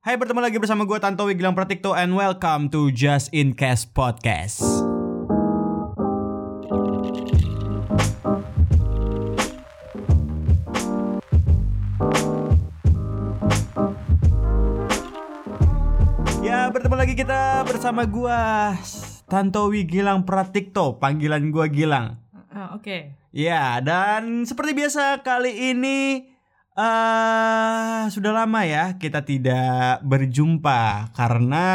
[0.00, 4.64] Hai bertemu lagi bersama gue Tantowi Gilang Pratikto and welcome to Just In Case Podcast.
[16.40, 18.40] Ya bertemu lagi kita bersama gue
[19.28, 22.16] Tantowi Gilang Pratikto, panggilan gue Gilang.
[22.48, 23.20] Ah, Oke.
[23.36, 26.29] Ya, dan seperti biasa kali ini
[26.80, 31.66] eh sudah lama ya kita tidak berjumpa karena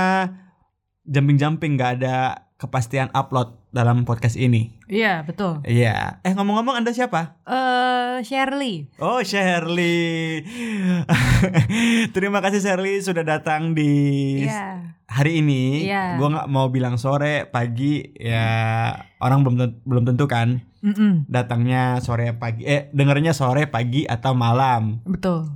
[1.06, 4.72] jumping-jumping nggak ada kepastian upload dalam podcast ini.
[4.88, 5.60] Iya betul.
[5.68, 6.24] Iya.
[6.24, 7.36] Eh ngomong-ngomong Anda siapa?
[7.44, 8.88] Eh Shirley.
[8.98, 10.40] Oh Shirley.
[12.16, 13.92] Terima kasih Shirley sudah datang di
[14.48, 14.96] Iya.
[15.06, 15.86] hari ini.
[15.86, 16.16] Iya.
[16.16, 21.26] Gua nggak mau bilang sore, pagi, ya orang belum belum tentu kan Mm-mm.
[21.28, 25.04] datangnya sore pagi eh dengernya sore pagi atau malam.
[25.04, 25.52] Betul.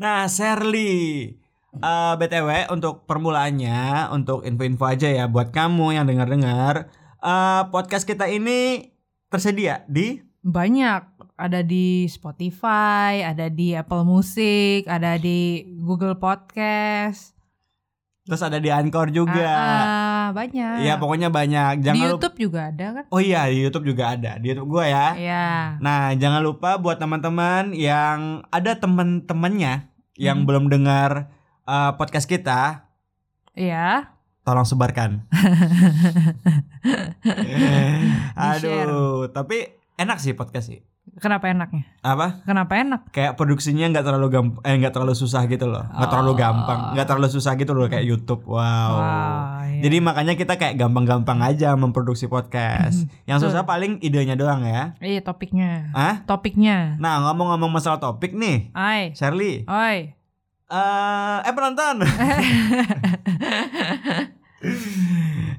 [0.00, 1.28] Nah, Shirley
[1.74, 6.88] eh, BTW untuk permulaannya untuk info-info aja ya buat kamu yang dengar-dengar
[7.22, 8.90] eh, podcast kita ini
[9.28, 11.14] tersedia di Banyak.
[11.32, 17.34] Ada di Spotify, ada di Apple Music, ada di Google Podcast.
[18.22, 19.50] terus ada di Anchor juga.
[19.50, 20.86] Ah, ah, banyak.
[20.86, 21.82] Iya, pokoknya banyak.
[21.82, 23.04] di Jangan lupa YouTube juga ada kan?
[23.10, 24.38] Oh iya, di YouTube juga ada.
[24.38, 25.06] Di YouTube gua ya.
[25.18, 25.46] Iya.
[25.82, 30.46] Nah, jangan lupa buat teman-teman yang ada teman-temannya yang Hmm.
[30.46, 32.86] belum dengar eh, podcast kita,
[33.54, 34.11] Iya.
[34.42, 35.26] Tolong sebarkan.
[38.32, 38.86] Di-share.
[38.86, 40.80] Aduh, tapi enak sih podcast sih.
[41.12, 41.82] Kenapa enaknya?
[42.00, 42.46] Apa?
[42.46, 43.10] Kenapa enak?
[43.10, 46.38] Kayak produksinya nggak terlalu gampang, eh nggak terlalu susah gitu loh, nggak terlalu Oh.
[46.38, 48.46] gampang, nggak terlalu susah gitu loh kayak YouTube.
[48.46, 48.90] Wow.
[48.96, 49.82] Wah, iya.
[49.82, 53.04] Jadi makanya kita kayak gampang-gampang aja memproduksi podcast.
[53.26, 54.94] Yang susah paling idenya doang ya.
[55.02, 55.90] Iya topiknya.
[55.92, 56.22] Ah?
[56.22, 56.96] Topiknya.
[56.96, 59.10] Nah ngomong-ngomong masalah topik nih, Ai.
[59.12, 59.66] Shirley.
[59.66, 60.14] Oi.
[60.72, 62.00] Eh, eh penonton.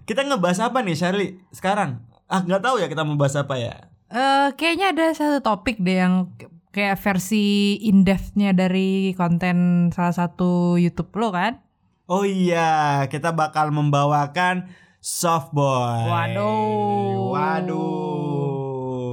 [0.09, 1.37] kita ngebahas apa nih, Shirley?
[1.53, 2.01] Sekarang?
[2.25, 3.93] Ah nggak tahu ya kita mau bahas apa ya.
[4.09, 6.33] Eh kayaknya ada satu topik deh yang
[6.73, 11.61] kayak versi in depth-nya dari konten salah satu YouTube lo kan?
[12.09, 16.09] Oh iya, kita bakal membawakan Softboy.
[16.09, 17.37] Waduh.
[17.37, 19.11] Waduh.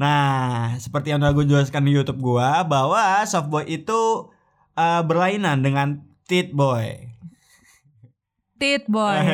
[0.00, 4.32] Nah, seperti yang udah gue jelaskan di YouTube gua bahwa Softboy itu
[4.76, 7.16] eh, berlainan dengan Tit Boy.
[8.56, 9.20] Tit boy.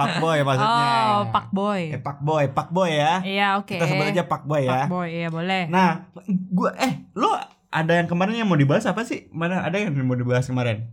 [0.00, 0.92] Pak Boy maksudnya.
[1.16, 1.96] oh, pak boy.
[1.96, 3.24] Eh, Pak Boy, Pak Boy ya.
[3.24, 3.72] Iya, oke.
[3.72, 4.84] Kita sebut aja Pak Boy ya.
[4.84, 5.64] Pak boy, iya boleh.
[5.72, 6.12] Nah,
[6.52, 7.32] gua eh lo
[7.72, 9.32] ada yang kemarin yang mau dibahas apa sih?
[9.32, 10.92] Mana ada yang mau dibahas kemarin?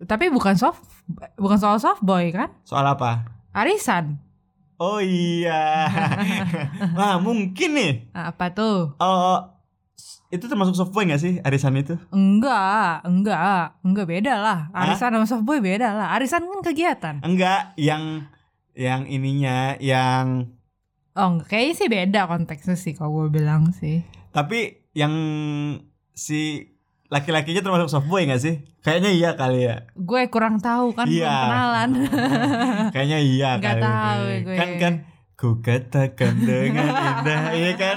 [0.00, 0.80] Tapi bukan soft
[1.36, 2.56] bukan soal soft boy kan?
[2.64, 3.28] Soal apa?
[3.52, 4.16] Arisan.
[4.80, 5.88] Oh iya.
[6.96, 7.92] Nah, mungkin nih.
[8.16, 8.96] Apa tuh?
[8.96, 9.55] Oh,
[10.26, 11.94] itu termasuk softboy gak sih arisan itu?
[12.10, 14.58] Enggak, enggak, enggak beda lah.
[14.72, 16.12] Arisan sama soft boy beda lah.
[16.12, 17.14] Arisan kan kegiatan.
[17.20, 18.26] Enggak, yang
[18.72, 20.50] yang ininya yang
[21.12, 21.48] Oh, enggak.
[21.48, 24.04] kayaknya sih beda konteksnya sih kalau gue bilang sih.
[24.30, 25.14] tapi yang
[26.12, 26.68] si
[27.06, 28.66] laki-lakinya termasuk softboy gak sih?
[28.82, 29.86] Kayaknya iya kali ya.
[29.94, 31.24] Gue kurang tahu kan Iya.
[31.24, 31.90] belum kenalan.
[32.94, 33.82] Kayaknya iya Nggak kali.
[33.82, 34.56] tahu gue.
[34.56, 34.94] Kan kan
[35.32, 37.96] ku katakan dengan indah iya kan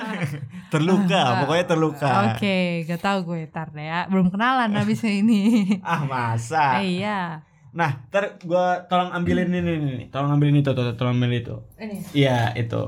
[0.69, 4.05] terluka pokoknya terluka Oke, gak tahu gue tar deh ya.
[4.07, 5.65] Belum kenalan habisnya ini.
[5.83, 7.41] ah masa Eh, iya.
[7.69, 11.97] nah ntar gua tolong ambilin ini nih tolong ambilin itu tuh, tolong ambilin itu Ini.
[12.15, 12.81] Iya itu.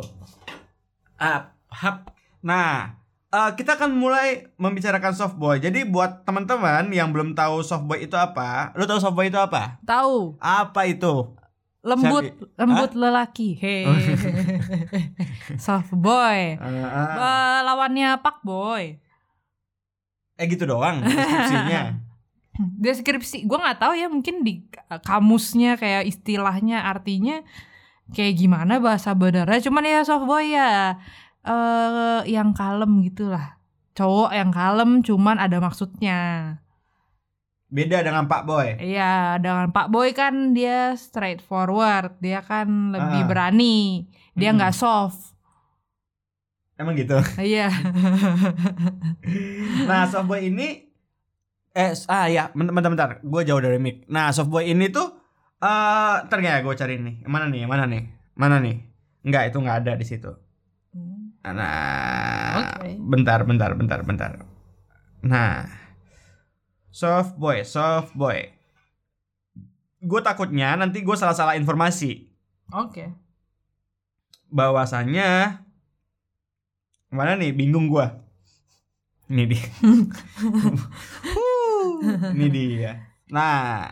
[1.15, 2.09] Ah, hap.
[2.41, 2.97] Nah,
[3.27, 5.57] eh, kita akan mulai membicarakan softboy.
[5.57, 9.77] Jadi buat teman-teman yang belum tahu softboy itu apa, lu tahu softboy itu apa?
[9.83, 11.29] Tahu, Apa itu?
[11.81, 12.57] Lembut, Siapa?
[12.61, 13.49] lembut lelaki.
[13.57, 13.85] Hei.
[15.65, 16.57] Soft boy.
[16.57, 17.17] Eh, ah.
[17.17, 18.97] Eh, lawannya pak boy.
[20.41, 22.01] eh gitu doang deskripsinya.
[22.81, 24.65] Deskripsi, gue nggak tahu ya mungkin di
[25.05, 27.45] kamusnya kayak istilahnya artinya
[28.09, 29.61] kayak gimana bahasa benernya.
[29.61, 30.97] Cuman ya soft boy ya
[31.45, 33.57] eh yang kalem gitulah.
[33.93, 36.17] Cowok yang kalem cuman ada maksudnya.
[37.71, 38.75] Beda dengan Pak Boy.
[38.77, 43.25] Iya, dengan Pak Boy kan dia straightforward, dia kan lebih Ah.
[43.25, 45.33] berani, dia nggak soft.
[46.75, 47.15] Emang gitu.
[47.39, 47.71] Iya.
[49.87, 50.91] Nah, softboy ini
[51.71, 53.09] eh ah ya, bentar bentar.
[53.23, 54.03] Gue jauh dari mic.
[54.05, 55.07] Nah, softboy ini tuh
[55.57, 57.23] eh ntar ya gue cari nih.
[57.23, 57.63] Mana nih?
[57.63, 58.03] Mana nih?
[58.35, 58.75] Mana nih?
[59.21, 60.29] Enggak, itu nggak ada di situ.
[61.41, 62.99] Nah, Oke.
[62.99, 64.31] bentar, bentar, bentar, bentar.
[65.23, 65.65] Nah,
[66.91, 68.51] soft boy, soft boy.
[70.03, 72.27] Gue takutnya nanti gue salah-salah informasi.
[72.75, 73.15] Oke.
[74.51, 75.63] Bahwasannya
[77.11, 77.55] mana nih?
[77.55, 78.07] Bingung gue.
[79.31, 79.63] Ini dia.
[82.35, 82.91] Ini dia.
[83.31, 83.87] Nah,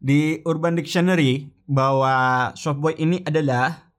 [0.00, 3.92] di Urban Dictionary bahwa softboy ini adalah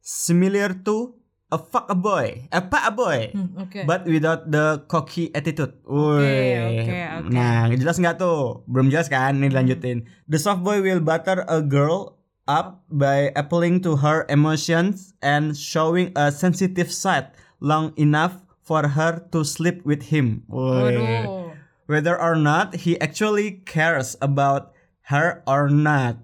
[0.00, 1.15] similar to
[1.52, 3.30] a fuck a boy, a fuck a boy.
[3.30, 3.80] Hmm, Oke.
[3.86, 5.78] But without the cocky attitude.
[5.86, 6.82] Oke, Woi.
[6.82, 7.30] oke, oke.
[7.30, 8.66] Nah, jelas nggak tuh?
[8.66, 9.38] Belum jelas kan?
[9.38, 10.06] Ini dilanjutin.
[10.26, 16.10] The soft boy will butter a girl up by appealing to her emotions and showing
[16.18, 17.30] a sensitive side
[17.62, 20.42] long enough for her to sleep with him.
[20.50, 21.54] Waduh.
[21.86, 24.74] Whether or not he actually cares about
[25.14, 26.18] her or not.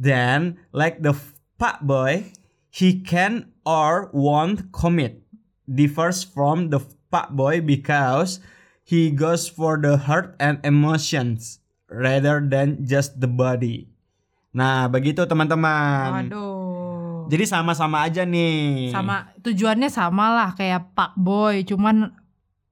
[0.00, 1.12] Then, like the
[1.60, 2.32] fuck boy,
[2.74, 5.22] he can or won't commit.
[5.70, 8.42] Differs from the fuck boy because
[8.82, 13.86] he goes for the heart and emotions rather than just the body.
[14.50, 16.28] Nah, begitu teman-teman.
[17.30, 18.92] Jadi sama-sama aja nih.
[18.92, 22.12] Sama tujuannya sama lah kayak Pak Boy, cuman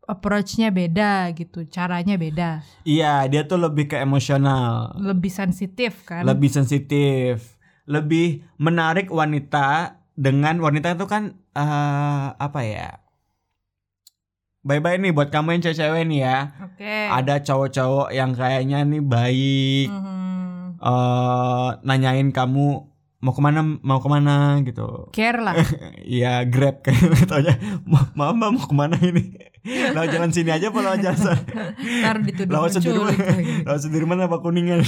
[0.04, 2.60] approach-nya beda gitu, caranya beda.
[2.84, 4.92] Iya, dia tuh lebih ke emosional.
[5.00, 6.28] Lebih sensitif kan?
[6.28, 7.51] lebih sensitif,
[7.84, 12.88] lebih menarik wanita dengan wanita itu kan eh, apa ya?
[14.62, 16.38] Bye-bye nih buat kamu yang cewek-cewek nih ya.
[16.62, 17.08] Oke.
[17.08, 20.78] Ada cowok-cowok yang kayaknya nih baik, Mhm.
[20.78, 22.86] eh, nanyain kamu
[23.18, 25.10] mau ke mana, mau ke mana gitu.
[25.10, 25.54] Care lah.
[26.02, 29.34] Iya grab kayak taunya "Ma- maaf mbak mau ke mana ini
[29.94, 31.38] lewat jalan sini aja apa lewat jalan sana
[32.02, 33.62] Ntar dituduh lagi.
[33.62, 34.82] Lawan Sudirman apa kuningan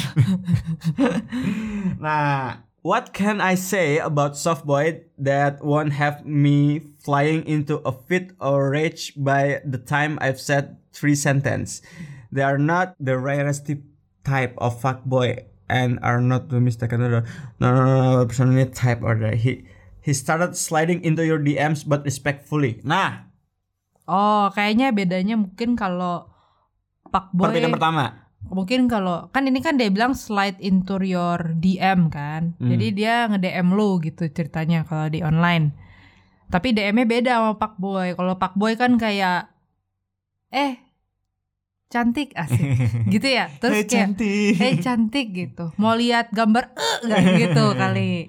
[2.03, 7.97] nah what can I say about soft boy that won't have me flying into a
[7.97, 11.81] fit or rage by the time I've said three sentence?
[12.29, 13.73] They are not the rarest
[14.23, 17.21] type of fuck boy and are not the mistaken no no
[17.57, 19.65] no, no personally type or the he
[20.05, 22.85] he started sliding into your DMs but respectfully.
[22.85, 23.33] Nah.
[24.05, 26.29] Oh, kayaknya bedanya mungkin kalau
[27.09, 32.13] Pak Boy perbedaan pertama mungkin kalau kan ini kan dia bilang slide into your DM
[32.13, 32.57] kan.
[32.61, 32.69] Hmm.
[32.71, 35.73] Jadi dia nge-DM lu gitu ceritanya kalau di online.
[36.53, 38.15] Tapi DM-nya beda sama Pak Boy.
[38.15, 39.49] Kalau Pak Boy kan kayak
[40.55, 40.79] eh
[41.89, 42.63] cantik asik
[43.15, 43.49] gitu ya.
[43.59, 45.65] Terus Hey, kayak cantik eh cantik gitu.
[45.81, 48.29] Mau lihat gambar eh nggak gitu kali.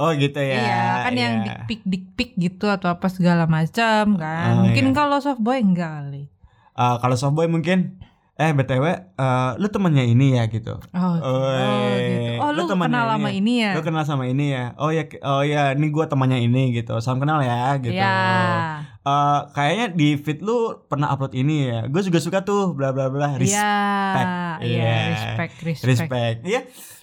[0.00, 0.56] Oh gitu ya.
[0.56, 1.44] iya, kan yang iya.
[1.44, 4.50] dik pic dik pic gitu atau apa segala macam kan.
[4.56, 4.96] Oh, mungkin iya.
[4.96, 6.32] kalau soft boy enggak kali.
[6.80, 8.00] Eh, kalau softboy mungkin
[8.40, 8.84] eh btw
[9.20, 10.80] eh, lu temannya ini ya gitu.
[10.96, 11.52] Oh, oh,
[12.00, 12.40] gitu.
[12.40, 13.36] Oh, lu, lu kenal ini sama ya?
[13.36, 13.72] ini ya?
[13.76, 14.64] Lu kenal sama ini ya?
[14.80, 16.96] Oh ya, oh ya, ini gua temannya ini gitu.
[17.04, 17.92] Salam kenal ya gitu.
[17.92, 18.16] Ya.
[19.00, 21.80] Eh, kayaknya di feed lu pernah upload ini ya.
[21.88, 23.36] Gue juga suka tuh bla bla bla.
[23.36, 23.40] Iya.
[23.40, 23.72] Iya,
[24.60, 24.96] Iya.
[25.12, 25.88] respect, respect.
[25.88, 26.38] Respect.
[26.44, 26.60] Iya.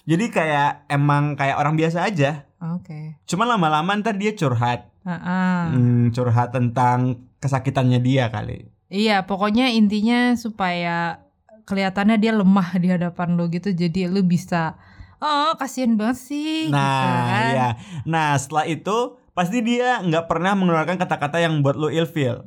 [0.08, 2.46] Jadi kayak emang kayak orang biasa aja.
[2.58, 3.18] Oke.
[3.26, 4.90] Cuma lama-lama ntar dia curhat.
[5.02, 5.58] Heeh.
[5.74, 8.70] Hmm, curhat tentang kesakitannya dia kali.
[8.88, 11.27] Iya, pokoknya intinya supaya
[11.68, 13.68] kelihatannya dia lemah di hadapan lu gitu.
[13.70, 14.80] Jadi lu bisa
[15.18, 17.50] Oh, kasihan banget sih Nah, gitu kan.
[17.50, 17.68] iya.
[18.06, 18.96] Nah, setelah itu
[19.34, 22.46] pasti dia nggak pernah mengeluarkan kata-kata yang buat lu ilfeel.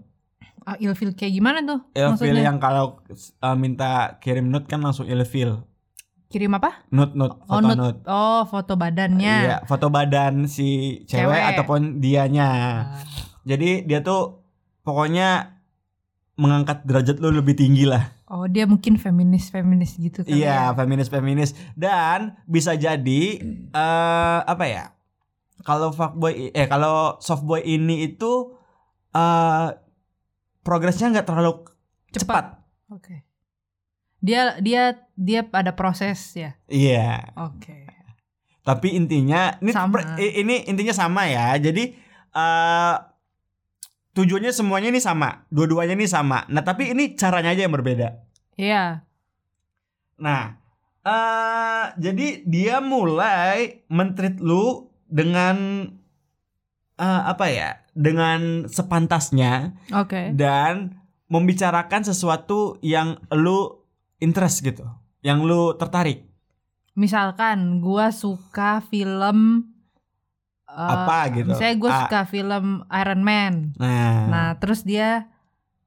[0.64, 1.84] Ah, ilfil kayak gimana tuh?
[1.92, 2.48] Ilfeel Maksudnya?
[2.48, 3.04] yang kalau
[3.44, 5.68] uh, minta kirim nude kan langsung ilfeel.
[6.32, 6.88] Kirim apa?
[6.88, 7.76] Nude, nude, Oh, foto nude.
[7.76, 8.00] nude.
[8.08, 9.36] Oh, foto badannya.
[9.44, 10.68] Iya, foto badan si
[11.04, 11.44] cewek, Cewek.
[11.52, 12.48] ataupun dianya.
[12.48, 13.04] Ah.
[13.44, 14.48] Jadi dia tuh
[14.82, 15.60] pokoknya
[16.36, 18.16] mengangkat derajat lu lebih tinggi lah.
[18.32, 20.74] Oh, dia mungkin feminis-feminis gitu kali Iya, ya.
[20.74, 23.24] feminis-feminis dan bisa jadi
[23.68, 24.96] eh apa ya?
[25.62, 28.56] Kalau fuckboy eh kalau softboy ini itu
[29.12, 29.68] eh
[30.62, 31.68] progresnya nggak terlalu
[32.10, 32.64] cepat.
[32.88, 33.28] Oke.
[34.24, 36.56] Dia dia dia ada proses ya.
[36.66, 37.36] Iya.
[37.36, 37.84] Oke.
[38.64, 39.92] Tapi intinya ini Sama.
[39.92, 41.52] per- i- ini intinya sama ya.
[41.58, 41.84] Jadi
[42.32, 42.96] eh
[44.12, 46.44] tujuannya semuanya ini sama, dua-duanya ini sama.
[46.52, 48.08] Nah, tapi ini caranya aja yang berbeda.
[48.60, 49.08] Iya.
[50.22, 50.60] Nah,
[51.02, 55.88] eh jadi dia mulai mentreat lu dengan
[57.00, 57.70] eh, apa ya?
[57.92, 60.32] Dengan sepantasnya Oke.
[60.32, 60.96] dan
[61.28, 63.84] membicarakan sesuatu yang lu
[64.24, 64.88] interest gitu,
[65.20, 66.28] yang lu tertarik.
[66.96, 69.71] Misalkan gua suka film
[70.72, 71.52] eh, Apa gitu.
[71.52, 72.00] Misalnya gue Ah.
[72.02, 73.54] suka film Iron Man.
[73.76, 75.28] Nah, Nah, terus dia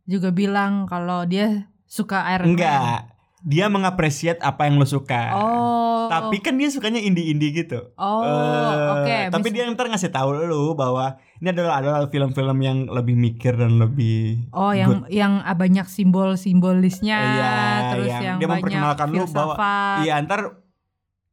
[0.05, 2.53] juga bilang kalau dia suka Iron Man.
[2.55, 3.01] enggak.
[3.41, 5.37] Dia mengapresiat apa yang lu suka.
[5.37, 6.09] Oh.
[6.09, 7.93] Tapi kan dia sukanya indie-indie gitu.
[7.95, 9.19] Oh, Eh, oke.
[9.31, 13.53] Tapi Mis- dia ntar ngasih tahu lu bahwa ini adalah adalah film-film yang lebih mikir
[13.55, 17.53] dan lebih Oh, yang yang ah, banyak simbol-simbolisnya, Iya,
[17.91, 19.97] terus yang yang, dia banyak memperkenalkan lu bahwa- filsafat.
[20.03, 20.41] Iya ntar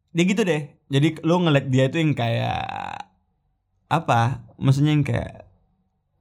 [0.10, 0.62] dia gitu deh.
[0.90, 2.60] Jadi lu ngeliat dia tuh yang kayak
[3.92, 4.22] apa?
[4.56, 5.52] Maksudnya yang kayak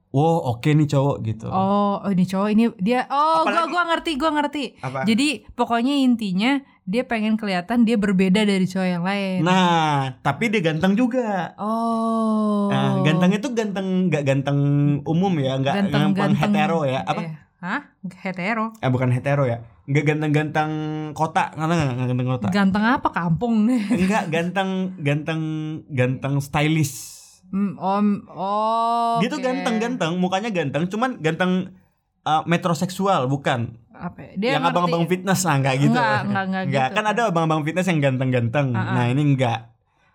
[0.09, 1.47] wow oke nih cowok gitu.
[1.47, 4.63] Oh, oh ini cowok ini dia oh gua Apalagi- gua ngerti, gua ngerti.
[4.77, 4.99] Apa?
[5.03, 9.39] Jadi pokoknya intinya dia pengen kelihatan dia berbeda dari cowok yang lain.
[9.41, 11.55] Nah, tapi dia ganteng juga.
[11.55, 12.67] oh.
[12.67, 14.59] Nah, ganteng itu ganteng nggak ganteng
[15.05, 16.31] umum ya, nggak Ganteng- ganteng.
[16.35, 16.99] hetero ya.
[17.01, 17.21] Apa?
[17.21, 17.81] Eh, hah?
[18.17, 18.75] Hetero.
[18.77, 19.63] Eh bukan hetero ya.
[19.85, 20.71] Nggak ganteng-ganteng
[21.13, 22.47] kota, nggak nggak nggak ganteng kota.
[22.51, 23.55] Ganteng apa kampung?
[23.69, 25.41] Enggak ganteng ganteng
[25.87, 27.20] ganteng stylish.
[27.51, 29.19] Hmm, om, oh.
[29.19, 31.75] Dia tuh ganteng-ganteng, mukanya ganteng, cuman ganteng
[32.23, 33.75] uh, metroseksual bukan.
[33.91, 34.23] Apa?
[34.23, 34.31] ya?
[34.39, 35.99] Dia yang abang-abang fitness lah nggak gitu.
[35.99, 36.95] Enggak, enggak, enggak gitu.
[36.95, 38.71] Kan ada abang-abang fitness yang ganteng-ganteng.
[38.73, 38.93] Ah, ah.
[38.95, 39.59] Nah, ini enggak.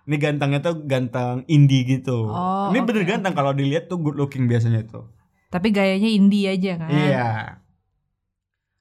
[0.06, 2.30] Ini gantengnya tuh ganteng indie gitu.
[2.30, 5.10] Oh, ini oke, bener ganteng kalau dilihat tuh good looking biasanya tuh.
[5.50, 6.90] Tapi gayanya indie aja kan.
[6.90, 7.30] Iya.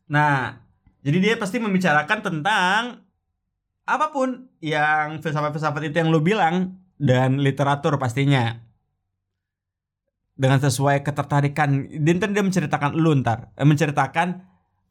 [0.06, 0.62] Nah,
[1.02, 2.82] jadi dia pasti membicarakan tentang
[3.86, 8.60] apa pun yang filsafat-filsafat itu yang lu bilang dan literatur pastinya.
[10.36, 11.88] Dengan sesuai ketertarikan.
[11.88, 13.56] Dia ntar dia menceritakan lu ntar.
[13.56, 14.28] Eh, menceritakan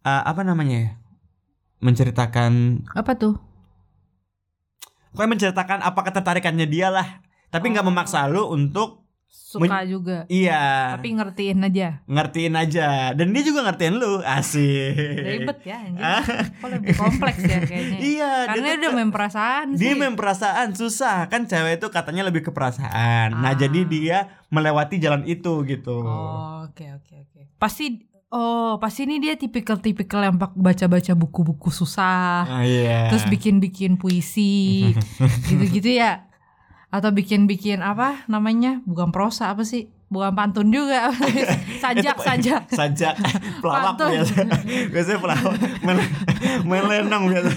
[0.01, 0.91] eh, apa namanya ya?
[1.85, 3.37] Menceritakan Apa tuh?
[5.13, 7.21] Pokoknya menceritakan apa ketertarikannya dia lah.
[7.53, 7.91] Tapi nggak Oh.
[7.93, 9.04] memaksa lu untuk
[9.35, 10.26] Suka juga.
[10.26, 12.03] iya Tapi ngertiin aja.
[12.05, 12.88] ngertiin aja.
[13.12, 14.19] Dan dia juga ngertiin lu.
[14.21, 14.95] Asik.
[15.17, 15.99] Ribet ya anjing.
[16.00, 16.23] Ah.
[16.55, 17.99] Kok lebih kompleks ya kayaknya.
[18.14, 19.95] Iya, Karena dia dia udah main perasaan dia sih.
[19.97, 23.31] main perasaan susah kan cewek itu katanya lebih ke perasaan.
[23.33, 23.55] Nah Ah.
[23.57, 25.99] jadi dia melewati jalan itu gitu.
[25.99, 27.41] Oh, oke oke oke.
[27.57, 32.43] Pasti oh, pasti ini dia tipikal-tipikal yang pak- baca-baca buku-buku susah.
[32.45, 33.07] Ah, iya.
[33.07, 34.91] Terus bikin-bikin puisi
[35.47, 36.26] gitu-gitu ya.
[36.95, 38.79] Atau bikin-bikin apa namanya?
[38.87, 39.91] Bukan prosa apa sih?
[40.07, 41.11] Bukan pantun juga.
[41.83, 42.63] sajak, Itu- sajak.
[42.69, 43.15] sajak
[43.63, 44.11] pelawak Pantun.
[44.15, 44.37] biasa
[44.89, 45.99] biasanya pelawak main,
[46.65, 47.49] main lenong biasa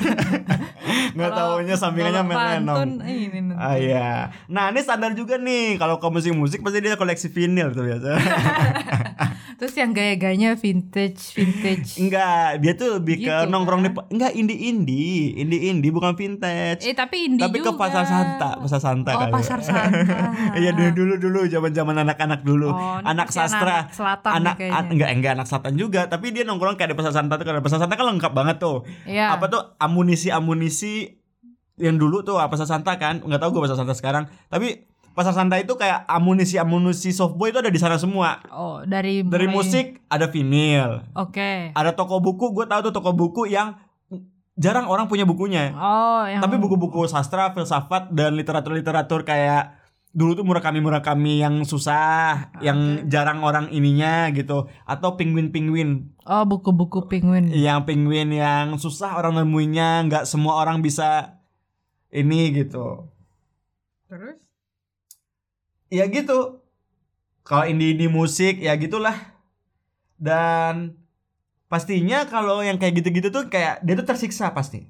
[1.09, 3.53] nggak tahunya sampingannya kalau main lenong pantun, ini.
[3.53, 4.09] Ah iya.
[4.47, 8.09] Nah ini standar juga nih kalau ke musik-musik pasti dia koleksi vinil tuh biasa.
[9.57, 11.97] Terus yang gaya-gayanya vintage, vintage.
[11.97, 14.05] enggak, dia tuh lebih ke Gitu nongkrong di kan?
[14.07, 16.85] enggak indie-indie, indie-indie bukan vintage.
[16.85, 17.79] Eh tapi indie Tapi ke juga.
[17.79, 19.33] pasar Santa, pasar Santa Oh, kali.
[19.33, 20.37] pasar Santa.
[20.53, 22.69] Iya dulu dulu dulu zaman-zaman anak-anak dulu.
[22.69, 23.87] Oh, anak sastra.
[23.87, 27.13] anak selatan anak an- enggak enggak anak selatan juga, tapi dia nongkrong kayak di pasar
[27.13, 28.83] Santa tuh kalau pasar Santa kan lengkap banget tuh.
[29.03, 29.33] Iya.
[29.33, 31.17] Apa tuh amunisi-amunisi
[31.77, 33.21] yang dulu tuh apa pasar Santa kan?
[33.21, 37.69] Enggak tahu gue pasar Santa sekarang, tapi pasar Santa itu kayak amunisi-amunisi softboy itu ada
[37.69, 38.41] di sana semua.
[38.49, 41.69] Oh, dari Dari mulai- musik ada vinil, Oke.
[41.71, 43.77] ada toko buku, gue tahu tuh toko buku yang
[44.53, 45.69] jarang orang punya bukunya.
[45.71, 49.76] Oh, yang Tapi buku-buku sastra, filsafat dan literatur-literatur kayak
[50.17, 57.53] dulu tuh Murakami-Murakami yang susah, yang jarang orang ininya gitu, atau penguin-penguin Oh, buku-buku penguin.
[57.53, 61.37] yang penguin yang susah orang nemuinya, nggak semua orang bisa
[62.09, 63.13] ini gitu.
[64.09, 64.41] Terus?
[65.93, 66.65] Ya gitu.
[67.45, 69.15] Kalau indie-indie musik ya gitulah.
[70.17, 70.97] Dan
[71.71, 74.83] pastinya kalau yang kayak gitu-gitu tuh kayak dia tuh tersiksa pasti.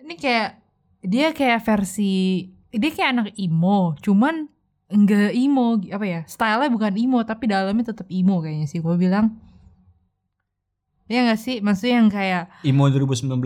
[0.00, 0.48] Ini kayak
[1.04, 4.50] dia kayak versi dia kayak anak emo, cuman
[4.86, 6.20] enggak emo apa ya?
[6.26, 9.34] Stylenya bukan emo tapi dalamnya tetap emo kayaknya sih gue bilang.
[11.06, 11.62] Iya gak sih?
[11.62, 13.38] Maksudnya yang kayak Imo 2019.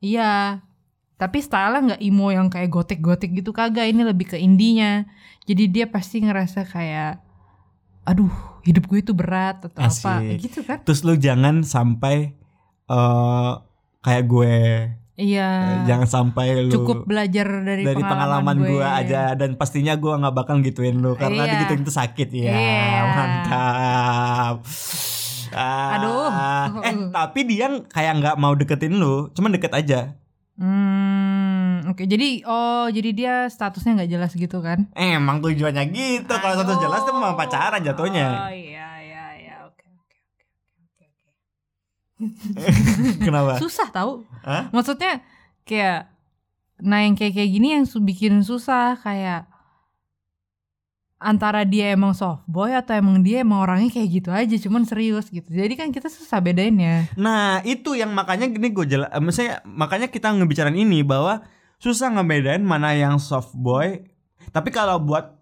[0.00, 0.64] Iya.
[1.20, 3.92] Tapi style nggak emo yang kayak gotik-gotik gitu kagak.
[3.92, 5.04] Ini lebih ke indinya.
[5.44, 7.20] Jadi dia pasti ngerasa kayak
[8.02, 8.32] aduh,
[8.66, 10.24] hidup gue itu berat atau apa.
[10.24, 10.40] Asik.
[10.40, 10.82] Gitu kan?
[10.82, 12.32] Terus lu jangan sampai
[12.88, 13.52] eh
[14.02, 14.56] kayak gue.
[15.12, 15.48] Iya.
[15.84, 20.08] Eh, Jangan sampai lu Cukup belajar dari, dari pengalaman, gue, gue aja dan pastinya gue
[20.10, 21.52] nggak bakal gituin lu karena Iya.
[21.52, 22.48] digituin itu sakit ya.
[22.48, 23.00] Iya.
[23.06, 24.56] Mantap.
[25.52, 26.28] Ah, Aduh.
[26.80, 30.16] Eh tapi dia kayak nggak mau deketin lu, cuman deket aja.
[30.54, 32.04] Hmm, oke.
[32.04, 34.88] Jadi oh, jadi dia statusnya nggak jelas gitu kan?
[34.92, 36.28] Emang tujuannya gitu.
[36.30, 36.80] Kalau satu Aduh.
[36.80, 38.28] jelas tuh mau pacaran jatuhnya.
[38.38, 39.22] Oh iya iya
[39.62, 40.44] oke oke oke
[40.80, 41.06] oke oke.
[43.26, 43.58] Kenapa?
[43.58, 44.26] Susah tahu.
[44.46, 44.68] Hah?
[44.70, 45.22] Maksudnya
[45.66, 46.10] kayak
[46.82, 49.46] nah yang kayak kayak gini yang bikin susah kayak
[51.22, 55.30] antara dia emang soft boy atau emang dia emang orangnya kayak gitu aja cuman serius
[55.30, 55.46] gitu.
[55.46, 57.06] Jadi kan kita susah bedainnya.
[57.14, 59.08] Nah itu yang makanya gini gue jelas.
[59.14, 61.46] Maksudnya makanya kita ngebicarain ini bahwa
[61.78, 64.02] susah ngebedain mana yang soft boy.
[64.50, 65.38] Tapi kalau buat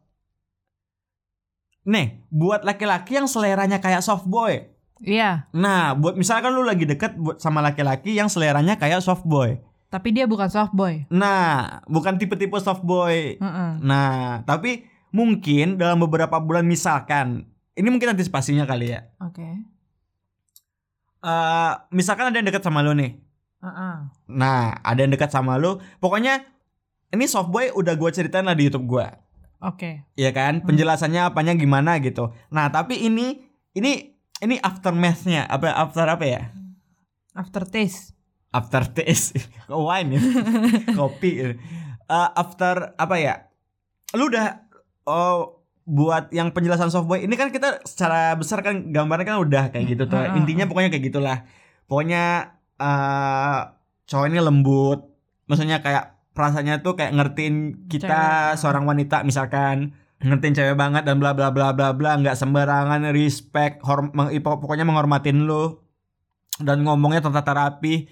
[1.81, 4.69] Nih, buat laki-laki yang seleranya kayak soft boy.
[5.01, 9.57] Iya, Nah, buat misalkan lu lagi deket buat sama laki-laki yang seleranya kayak soft boy.
[9.91, 11.03] tapi dia bukan soft boy.
[11.11, 13.35] Nah, bukan tipe-tipe soft boy.
[13.43, 13.71] Heeh.
[13.83, 19.11] Nah, tapi mungkin dalam beberapa bulan misalkan, ini mungkin antisipasinya kali ya.
[19.19, 19.67] Oke.
[21.21, 23.19] Eh, misalkan ada yang deket sama lu nih.
[23.61, 23.97] Heeh.
[24.31, 25.77] Nah, ada yang dekat sama lu.
[26.01, 26.41] Pokoknya
[27.11, 29.07] ini soft boy udah gue ceritain lah di YouTube gue.
[29.61, 30.09] Oke.
[30.17, 30.65] Iya kan?
[30.65, 32.33] Penjelasannya apanya gimana gitu.
[32.49, 33.43] Nah, tapi ini
[33.77, 36.43] ini ini aftermath-nya apa after apa ya?
[37.37, 38.17] After taste.
[38.51, 39.39] After taste.
[39.71, 40.21] Kok wine ya?
[40.99, 41.31] Kopi.
[41.45, 43.35] Eh, after apa ya?
[44.17, 44.67] Lu udah
[45.07, 49.87] oh buat yang penjelasan softboy ini kan kita secara besar kan gambarnya kan udah kayak
[49.95, 50.19] gitu tuh.
[50.35, 51.39] Intinya pokoknya kayak gitulah.
[51.87, 53.61] Pokoknya eh
[54.09, 55.01] cowok ini lembut.
[55.47, 58.59] Maksudnya kayak perasaannya tuh kayak ngertiin kita Cewek.
[58.63, 63.81] seorang wanita misalkan ngertiin cewek banget dan bla bla bla bla bla nggak sembarangan respect
[63.81, 64.13] horm-
[64.43, 65.81] pokoknya menghormatin lu.
[66.61, 68.05] Dan ngomongnya tentang terapi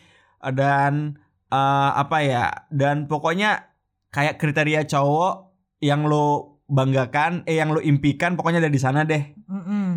[0.57, 1.21] dan
[1.53, 3.69] eh, apa ya dan pokoknya
[4.09, 5.53] kayak kriteria cowok
[5.85, 9.21] yang lo banggakan eh yang lo impikan pokoknya ada di sana deh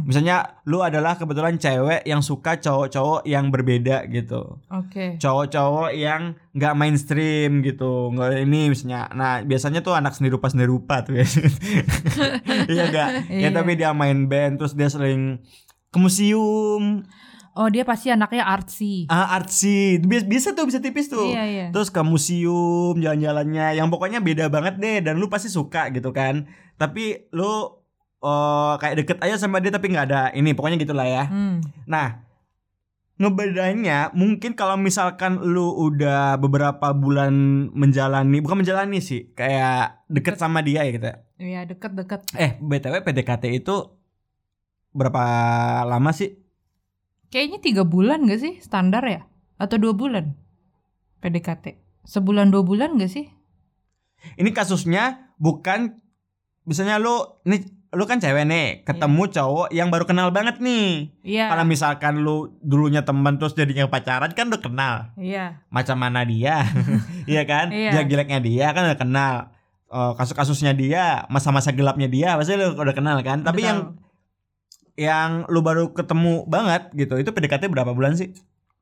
[0.01, 0.07] Mm-mm.
[0.07, 5.15] misalnya lu adalah kebetulan cewek yang suka cowok-cowok yang berbeda gitu Oke.
[5.15, 10.63] cowok-cowok yang nggak mainstream gitu nggak ini misalnya nah biasanya tuh anak seni rupa seni
[10.63, 11.25] rupa tuh ya
[12.67, 13.49] iya enggak ya Iya.
[13.51, 15.37] tapi dia main band terus dia sering
[15.87, 17.05] ke museum
[17.51, 19.03] Oh dia pasti anaknya artsy.
[19.05, 21.65] ah artsy bisa, bisa tuh bisa tipis tuh Iya iya.
[21.69, 26.47] terus ke museum jalan-jalannya yang pokoknya beda banget deh dan lu pasti suka gitu kan
[26.75, 27.80] tapi lu
[28.21, 31.59] eh, kayak deket aja sama dia tapi nggak ada ini pokoknya gitulah ya Hmm.
[31.89, 32.21] Nah,
[33.21, 37.33] ngebedanya mungkin kalau misalkan lu udah beberapa bulan
[37.69, 41.09] menjalani, bukan menjalani sih, kayak deket sama dia ya gitu.
[41.37, 42.33] Iya deket-deket.
[42.33, 43.93] Eh, BTW PDKT itu
[44.91, 45.23] berapa
[45.85, 46.33] lama sih?
[47.31, 49.21] Kayaknya tiga bulan gak sih standar ya?
[49.61, 50.35] Atau dua bulan?
[51.23, 51.77] PDKT.
[52.03, 53.29] Sebulan dua bulan gak sih?
[54.35, 55.97] Ini kasusnya bukan
[56.65, 61.11] misalnya lu ini lu kan cewek nih, ketemu cowok yang baru kenal banget nih.
[61.21, 61.51] Iya.
[61.51, 64.93] Kalau misalkan lu dulunya teman terus jadinya pacaran kan udah kenal.
[65.15, 65.59] Iya.
[65.67, 66.63] macam mana dia
[67.31, 67.91] iya kan Iya.
[67.93, 69.35] jelek-jeleknya dia kan udah kenal
[69.87, 73.99] Eh, kasus-kasusnya dia masa-masa gelapnya dia pasti lu udah kenal kan tapi yang
[74.95, 78.31] yang lu baru ketemu banget gitu itu PDKT berapa bulan sih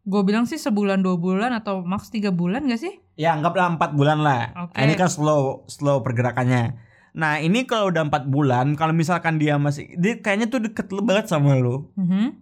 [0.06, 2.94] Gue bilang sih sebulan dua bulan atau max tiga bulan gak sih?
[3.14, 4.74] ya anggaplah empat bulan lah Oke.
[4.74, 6.78] Nah, ini kan slow slow pergerakannya
[7.12, 11.26] nah ini kalau udah empat bulan kalau misalkan dia masih dia kayaknya tuh deket banget
[11.26, 12.38] sama lu Mhm.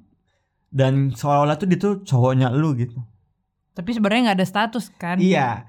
[0.69, 2.99] dan seolah-olah tuh dia tuh cowoknya lu gitu
[3.71, 5.17] Tapi sebenarnya nggak ada status kan?
[5.17, 5.63] iya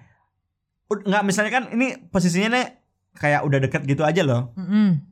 [0.88, 2.66] nggak misalnya kan ini posisinya nih
[3.14, 5.04] kayak udah deket gitu aja loh Mm-mm.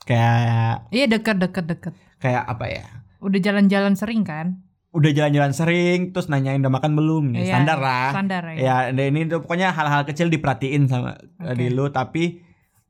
[0.00, 1.94] kayak Iya deket deket deket.
[2.18, 2.86] kayak apa ya
[3.18, 4.64] Udah jalan-jalan sering kan?
[4.90, 8.90] udah jalan-jalan sering terus nanyain udah makan belum ya, Iya, standar lah Standar ya.
[8.90, 11.54] ya ini tuh pokoknya hal-hal kecil diperhatiin sama Oke.
[11.54, 12.42] di lu tapi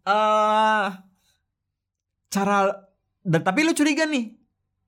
[0.02, 0.86] eh
[2.30, 2.56] cara
[3.20, 4.36] dan tapi lu curiga nih.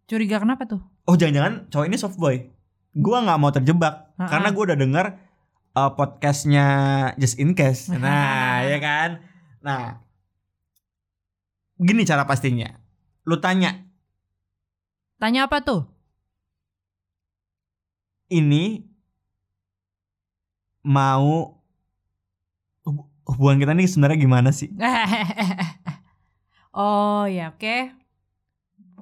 [0.06, 0.82] Curiga kenapa tuh?
[1.02, 2.46] oh jangan-jangan cowok ini soft boy.
[2.92, 4.28] Gua nggak mau terjebak Ha-ha.
[4.28, 5.06] karena gua udah denger
[5.72, 6.66] eh, podcastnya
[7.16, 7.90] just in case.
[7.90, 9.10] Nah ya kan?
[9.60, 9.98] Nah
[11.76, 12.70] gini cara pastinya.
[13.24, 13.82] Lu tanya.
[15.18, 15.86] Tanya apa tuh?
[18.32, 18.80] ini
[20.82, 21.60] mau
[23.34, 24.68] hubungan kita nih sebenarnya gimana sih?
[26.76, 27.76] oh ya oke.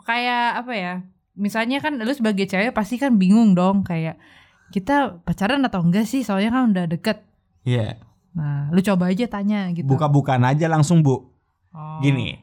[0.07, 0.95] Kayak apa ya?
[1.37, 4.19] Misalnya kan lu sebagai cewek pasti kan bingung dong kayak
[4.71, 6.23] kita pacaran atau enggak sih?
[6.23, 7.23] Soalnya kan udah deket.
[7.67, 9.87] Iya, Nah, lu coba aja tanya gitu.
[9.91, 11.19] buka-bukaan aja langsung bu.
[11.75, 11.99] Oh.
[12.03, 12.39] Gini,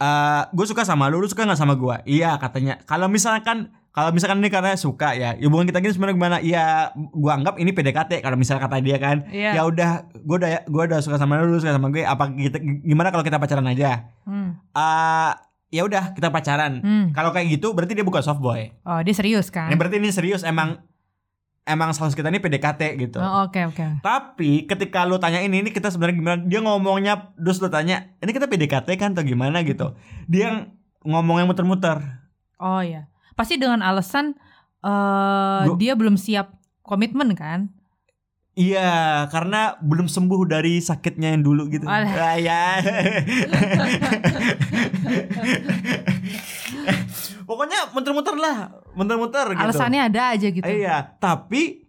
[0.00, 1.96] eh gue suka sama lu, lu suka nggak sama gue?
[2.08, 2.80] Iya katanya.
[2.88, 6.36] Kalau misalkan kalau misalkan ini karena suka ya, hubungan kita gini sebenarnya gimana?
[6.38, 8.22] Iya, gue anggap ini PDKT.
[8.22, 9.58] Kalau misalnya kata dia kan, Iya.
[9.58, 12.06] ya udah, gue udah gue udah suka sama lu, lu suka sama gue.
[12.06, 14.14] Apa kita gimana kalau kita pacaran aja?
[14.22, 14.62] Hmm.
[14.72, 15.32] Eh
[15.74, 16.78] ya udah kita pacaran.
[16.82, 17.04] Hmm.
[17.10, 18.70] Kalau kayak gitu berarti dia bukan soft boy.
[18.86, 19.66] Oh, dia serius kan?
[19.66, 20.78] Ini berarti ini serius emang
[21.64, 23.18] emang status kita ini PDKT gitu.
[23.20, 24.00] Oh, oke oke.
[24.00, 26.38] Tapi ketika lu tanya ini, ini kita sebenarnya gimana?
[26.44, 29.94] Dia ngomongnya, terus lu tanya, ini kita PDKT kan atau gimana gitu?
[30.26, 30.56] Dia yang
[31.04, 32.00] ngomongnya muter-muter.
[32.60, 33.08] Oh ya.
[33.36, 34.36] Pasti dengan alasan
[34.80, 37.72] eh Gua- dia belum siap komitmen kan?
[38.58, 41.86] Iya, karena belum sembuh dari sakitnya yang dulu gitu.
[41.86, 42.12] Alah.
[42.12, 42.76] Ah, ya.
[47.48, 48.58] Pokoknya muter-muter lah,
[48.98, 49.62] muter-muter gitu.
[49.62, 50.66] Alasannya ada aja gitu.
[50.66, 51.86] Iya, tapi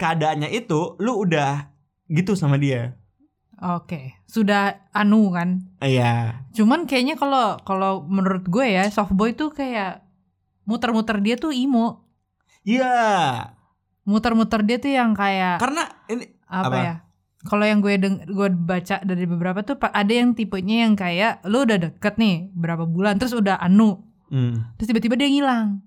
[0.00, 1.68] keadaannya itu lu udah
[2.08, 2.96] gitu sama dia.
[3.64, 5.62] Oke, sudah anu kan.
[5.78, 6.44] Iya.
[6.52, 10.02] Cuman kayaknya kalau kalau menurut gue ya soft boy tuh kayak
[10.66, 12.04] muter-muter dia tuh imo.
[12.66, 12.96] Iya.
[14.04, 16.76] Muter-muter dia tuh yang kayak Karena ini apa, apa?
[16.82, 16.94] ya?
[17.44, 21.64] Kalau yang gue deng gue baca dari beberapa tuh ada yang tipenya yang kayak lu
[21.64, 24.00] udah deket nih berapa bulan terus udah anu
[24.34, 25.78] Hmm, terus tiba-tiba dia ngilang.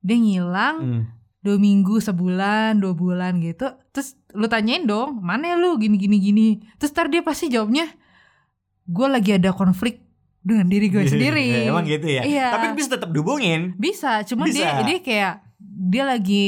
[0.00, 1.02] Dia ngilang hmm.
[1.44, 6.48] dua minggu sebulan dua bulan gitu terus lu tanyain dong mana lu gini gini gini
[6.80, 7.90] terus ntar dia pasti jawabnya
[8.88, 10.00] gue lagi ada konflik
[10.42, 11.70] dengan diri gue sendiri.
[11.70, 12.22] Emang gitu ya.
[12.26, 12.48] Iya.
[12.58, 13.78] Tapi bisa tetap dihubungin.
[13.78, 14.82] Bisa, cuman dia Bisa.
[14.82, 16.46] dia kayak dia lagi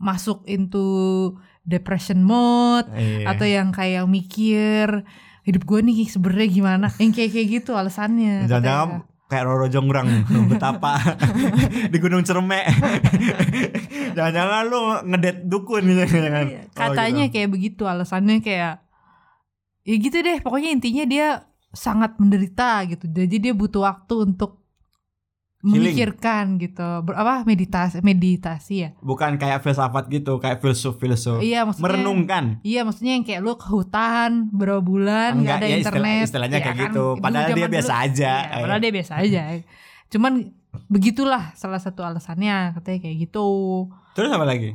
[0.00, 0.84] masuk into
[1.64, 3.36] depression mode Iya.
[3.36, 5.04] atau yang kayak mikir
[5.44, 10.98] hidup gue nih sebenarnya gimana yang kayak kayak gitu alasannya Jangan-jangan kayak Roro Jonggrang betapa
[11.92, 12.66] di Gunung Cermek.
[14.18, 16.46] Jangan-jangan lu ngedet dukun gitu jangan.
[16.50, 18.82] Iya, katanya kayak begitu alasannya kayak
[19.86, 21.28] ya gitu deh pokoknya intinya dia
[21.70, 24.59] sangat menderita gitu jadi dia butuh waktu untuk
[25.60, 25.92] Healing.
[25.92, 31.40] memikirkan gitu Ber- apa meditasi meditasi ya bukan kayak filsafat gitu, kayak filsuf-filsuf.
[31.40, 32.44] iya maksudnya Merenungkan.
[32.62, 36.56] Iya maksudnya yang kayak lu ke hutan berapa bulan nggak ada ya istilah- internet istilahnya
[36.56, 37.04] Ya kayak kan, gitu.
[37.06, 38.32] dulu Padahal dia zaman biasa dulu- aja.
[38.40, 39.42] Iya, padahal dia biasa aja
[40.08, 40.32] cuman
[40.86, 43.46] begitulah salah satu alasannya katanya kayak gitu
[44.12, 44.70] Terus apa lagi?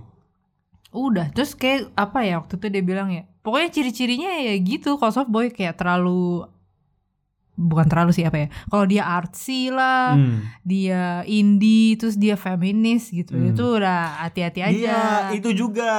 [0.92, 5.12] udah terus kayak apa ya waktu itu dia bilang ya pokoknya ciri-cirinya ya gitu kalau
[5.12, 6.48] soft boy kayak terlalu
[7.56, 10.44] bukan terlalu sih apa ya kalau dia artsy lah Hmm.
[10.62, 13.50] dia indie terus dia feminis gitu Hmm.
[13.50, 15.94] itu udah hati-hati aja Iya, itu juga.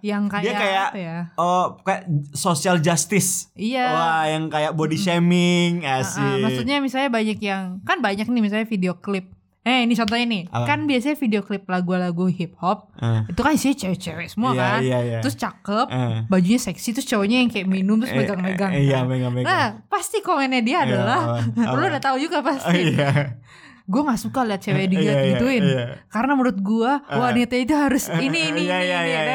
[0.00, 3.54] yang kayak, dia kayak- apa ya Oh, kayak social justice.
[3.54, 6.42] iya Wah, yang kayak body shaming, Ah, ah, asik.
[6.42, 9.35] maksudnya misalnya banyak yang kan banyak nih misalnya video klip.
[9.66, 10.62] Eh ini contohnya nih, Apa?
[10.64, 14.78] kan biasanya video klip lagu-lagu hip hop Eh, itu kan isinya cewek-cewek semua iya, kan.
[14.80, 15.18] Iya, iya.
[15.18, 16.16] Terus cakep, Eh.
[16.24, 18.70] bajunya seksi, terus cowoknya yang kayak minum terus Eh, megang-megang.
[18.70, 19.50] eh, Iya, megang-megang.
[19.50, 21.20] Nah, pasti komennya dia Iya, adalah
[21.74, 22.94] lu udah tahu juga Oh, pasti.
[22.94, 23.42] iya.
[23.82, 25.62] Gue nggak suka lihat cewek digiat iya, gituin.
[25.62, 25.84] iya.
[26.06, 28.70] Karena menurut gue wanita itu harus ini ini ini.
[29.12, 29.34] ini.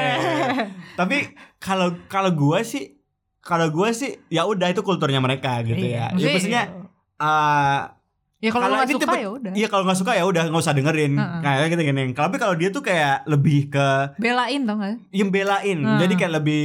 [0.93, 1.17] Tapi
[1.57, 2.95] kalau kalau gua sih
[3.39, 6.11] kalau gua sih ya udah itu kulturnya mereka gitu ya.
[6.13, 6.63] Ya maksudnya
[7.15, 7.79] eh,
[8.41, 9.51] ya kalau kalau nggak suka tipe- ya udah.
[9.53, 11.39] Iya kalau nggak suka ya udah nggak usah dengerin Heeh.
[11.39, 12.03] kayak gitu gini.
[12.11, 14.97] Tapi kalau dia tuh kayak lebih ke Belain tau gak?
[15.11, 15.77] yang belain.
[15.79, 15.99] Heeh.
[15.99, 16.63] Jadi kayak lebih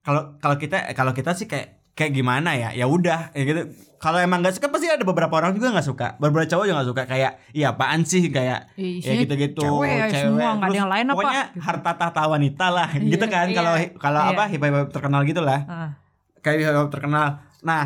[0.00, 2.70] kalau kalau kita kalau kita sih kayak kayak gimana ya?
[2.70, 3.62] Ya udah ya gitu.
[3.96, 6.06] Kalau emang nggak suka pasti ada beberapa orang juga nggak suka.
[6.16, 10.20] Beberapa cowok juga nggak suka kayak iya apaan sih kayak ya Isinya gitu-gitu cewek, ya,
[10.22, 11.16] semua nggak ada yang lain apa?
[11.16, 11.60] pokoknya Gitu.
[11.64, 13.56] harta tahta wanita lah Iya, gitu kan iya.
[13.56, 14.30] kalau kalau Iya.
[14.30, 15.90] apa hip hop terkenal gitu lah Ah.
[16.38, 17.26] kayak hip hop terkenal
[17.62, 17.82] nah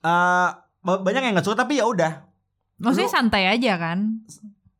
[0.00, 2.12] eh ba- banyak yang nggak suka tapi ya udah
[2.76, 4.24] Maksudnya Lu- santai aja kan?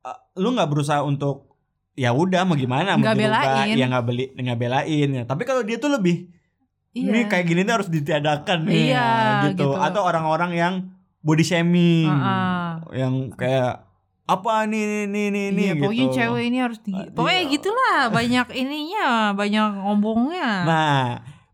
[0.01, 1.53] Eh, lu nggak berusaha untuk
[1.93, 3.77] ya udah mau gimana mau Nggak belain.
[3.77, 6.33] ya nggak beli nggak belain ya tapi kalau dia tuh lebih
[6.91, 9.09] ini kayak gini tuh harus ditiadakan nih Iya,
[9.47, 9.69] gitu.
[9.69, 9.77] gitu.
[9.77, 10.75] atau orang-orang yang
[11.21, 12.71] body shaming Ah, ah.
[12.91, 13.85] yang kayak
[14.25, 16.93] apa nih nih nih nih Iya, gitu pokoknya cewek ini harus di...
[16.93, 17.51] Ah, Pokoknya iya.
[17.51, 20.51] gitulah, banyak ininya, banyak ngomongnya.
[20.63, 21.03] Nah,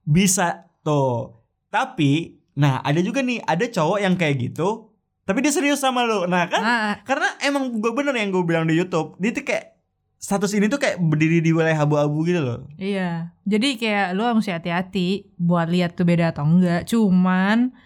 [0.02, 0.46] bisa
[0.80, 1.40] tuh.
[1.66, 4.88] Tapi, nah ada juga nih, ada cowok yang kayak gitu,
[5.22, 6.24] tapi dia serius sama lu.
[6.24, 9.76] Nah kan, Ah, karena emang gue bener yang gue bilang di YouTube, dia tuh kayak
[10.16, 12.64] status ini tuh kayak berdiri di wilayah abu-abu gitu loh.
[12.74, 13.36] iya.
[13.44, 16.88] Jadi kayak lu mesti hati-hati buat lihat tuh beda atau enggak.
[16.88, 17.76] Cuman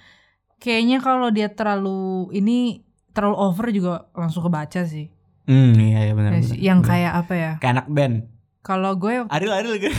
[0.57, 5.11] kayaknya kalau dia terlalu ini terlalu over juga langsung kebaca sih.
[5.51, 6.31] Hmm, iya iya benar.
[6.39, 7.53] Ya sih, yang kayak apa ya?
[7.59, 8.17] kayak anak band.
[8.61, 9.97] Kalau gue Aril Aril gitu.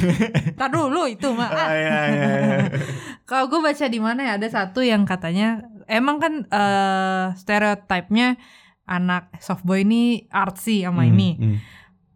[0.54, 1.50] Tar dulu itu mah.
[1.50, 2.58] Oh, iya, iya, iya.
[3.30, 8.38] Kalau gue baca di mana ya ada satu yang katanya emang kan eh stereotipnya
[8.86, 11.30] anak softboy ini artsy sama Hmm, ini.
[11.36, 11.58] hmm.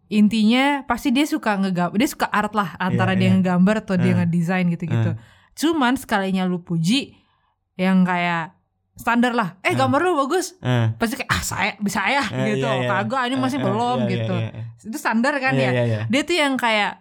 [0.06, 3.34] Intinya pasti dia suka ngegambar, dia suka art lah antara Iya, dia iya.
[3.34, 4.16] ngegambar atau dia Eh.
[4.16, 5.10] ngedesain gitu-gitu.
[5.12, 5.18] Eh.
[5.52, 7.18] Cuman sekalinya lu puji
[7.74, 8.55] yang kayak
[8.96, 9.60] standar lah.
[9.60, 9.74] Eh Eh.
[9.76, 10.56] gambar lu bagus.
[10.58, 12.64] Eh, Pasti kayak ah saya bisa ya eh, gitu.
[12.64, 12.88] iya, iya.
[12.90, 14.34] Kagak ini masih eh, belum iya, gitu.
[14.34, 14.62] iya, iya.
[14.82, 15.70] Itu standar kan Iya, ya.
[15.70, 16.00] iya, iya.
[16.08, 16.92] Dia tuh yang kayak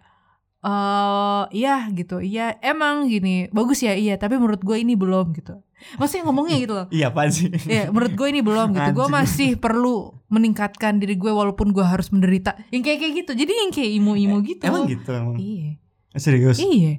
[0.62, 2.17] eh iya gitu.
[2.19, 3.47] Iya emang gini.
[3.49, 5.62] Bagus ya iya, tapi menurut gue ini belum gitu.
[5.95, 6.88] Maksudnya ngomongnya gitu loh.
[6.95, 7.47] Iya apaan sih?
[7.63, 8.89] Ya, menurut gue ini belum gitu.
[8.91, 12.58] Gue masih perlu meningkatkan diri gue walaupun gue harus menderita.
[12.73, 13.31] Yang kayak kayak gitu.
[13.38, 14.63] Jadi yang kayak imo-imo gitu.
[14.65, 15.38] Emang gitu emang.
[15.38, 15.77] Iya.
[16.15, 16.58] Serius?
[16.58, 16.97] Iya.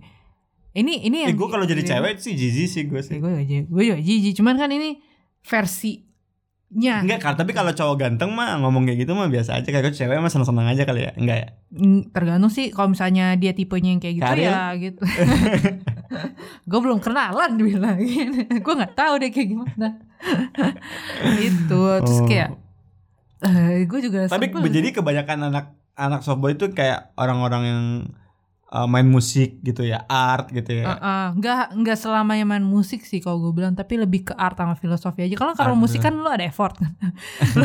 [0.76, 3.16] Ini ini Eh, yang gue kalau jadi cewek sih jijik sih gue sih.
[3.16, 4.32] gue juga gue juga jijik.
[4.34, 5.00] Cuman kan ini
[5.40, 6.04] versinya.
[6.98, 10.14] Enggak, kan tapi kalau cowok ganteng mah ngomong kayak gitu mah biasa aja kayak cewek
[10.14, 11.12] mah seneng-seneng aja kali ya.
[11.14, 11.48] Enggak ya?
[12.10, 14.44] Tergantung sih kalau misalnya dia tipenya yang kayak gitu Karir?
[14.44, 15.02] ya gitu.
[16.68, 17.96] gue belum kenalan bilang
[18.64, 19.88] gue nggak tahu deh kayak gimana.
[21.40, 22.26] itu terus Oh.
[22.26, 22.50] kayak
[23.38, 27.82] eh gue juga Tapi jadi kebanyakan anak anak softboy itu kayak orang-orang yang
[28.68, 30.85] uh, main musik gitu ya, art gitu ya.
[30.88, 34.74] Heeh, nggak nggak selamanya main musik sih kalau gue bilang tapi lebih ke art sama
[34.74, 36.92] filosofi aja kalau kalau musik kan lu ada effort kan
[37.57, 37.64] lu,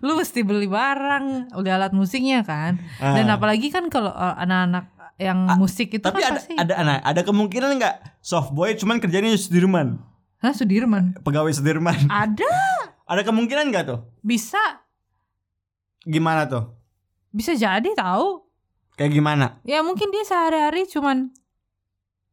[0.00, 3.34] lu mesti beli barang udah alat musiknya kan dan Ah.
[3.34, 6.94] apalagi kan kalau uh, anak-anak yang Ah, musik itu tapi kan ada pasti ada ada
[7.02, 9.98] ada kemungkinan nggak softboy cuman kerjanya Sudirman,
[10.38, 11.98] Hah, Sudirman pegawai Sudirman.
[12.06, 12.46] ada
[13.10, 14.00] ada kemungkinan nggak tuh?
[14.20, 14.62] bisa
[16.00, 16.70] Gimana tuh?
[17.28, 18.47] bisa jadi tahu
[18.98, 19.46] Kayak gimana?
[19.62, 21.30] ya mungkin dia sehari-hari cuman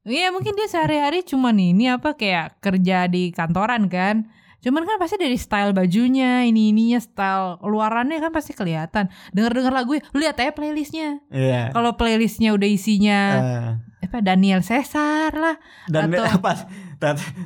[0.05, 4.29] Iya mungkin dia sehari-hari cuman ini apa kayak kerja di kantoran kan.
[4.61, 9.09] Cuman kan pasti dari style bajunya, ini ininya style luarannya kan pasti kelihatan.
[9.33, 11.25] Dengar-dengar lagu, lu lihat aja playlistnya.
[11.33, 11.73] Iya.
[11.73, 13.69] Kalau playlistnya udah isinya Eh,
[14.05, 15.57] apa Daniel Cesar lah,
[15.89, 16.53] dan Atau- apa?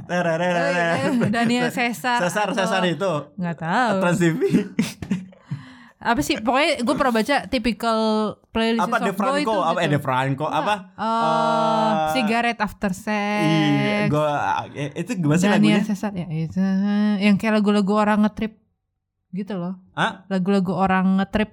[0.08, 1.00] Tarararara.
[1.00, 3.96] Eh, Daniel Cesar, Sesar atau- Sesar itu nggak tahu.
[4.04, 4.40] Trans TV.
[6.00, 6.40] Apa sih?
[6.40, 8.00] Pokoknya gue pernah baca typical
[8.50, 9.52] playlist apa De Softboy Franco?
[9.52, 9.92] itu Apa eh gitu.
[9.92, 10.46] De Franco?
[10.48, 10.74] Apa?
[10.90, 13.44] Eh, Eh, cigarette after sex.
[13.44, 14.32] Iya, gua
[14.72, 15.84] eh, itu gimana sih lagunya?
[15.84, 16.56] Cesar ya itu
[17.20, 18.56] yang kayak lagu-lagu orang ngetrip
[19.30, 19.76] gitu loh.
[19.92, 20.24] Hah?
[20.28, 21.52] Lagu-lagu orang ngetrip,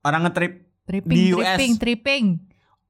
[0.00, 1.44] Orang ngetrip tripping, Di US.
[1.46, 2.24] tripping, tripping.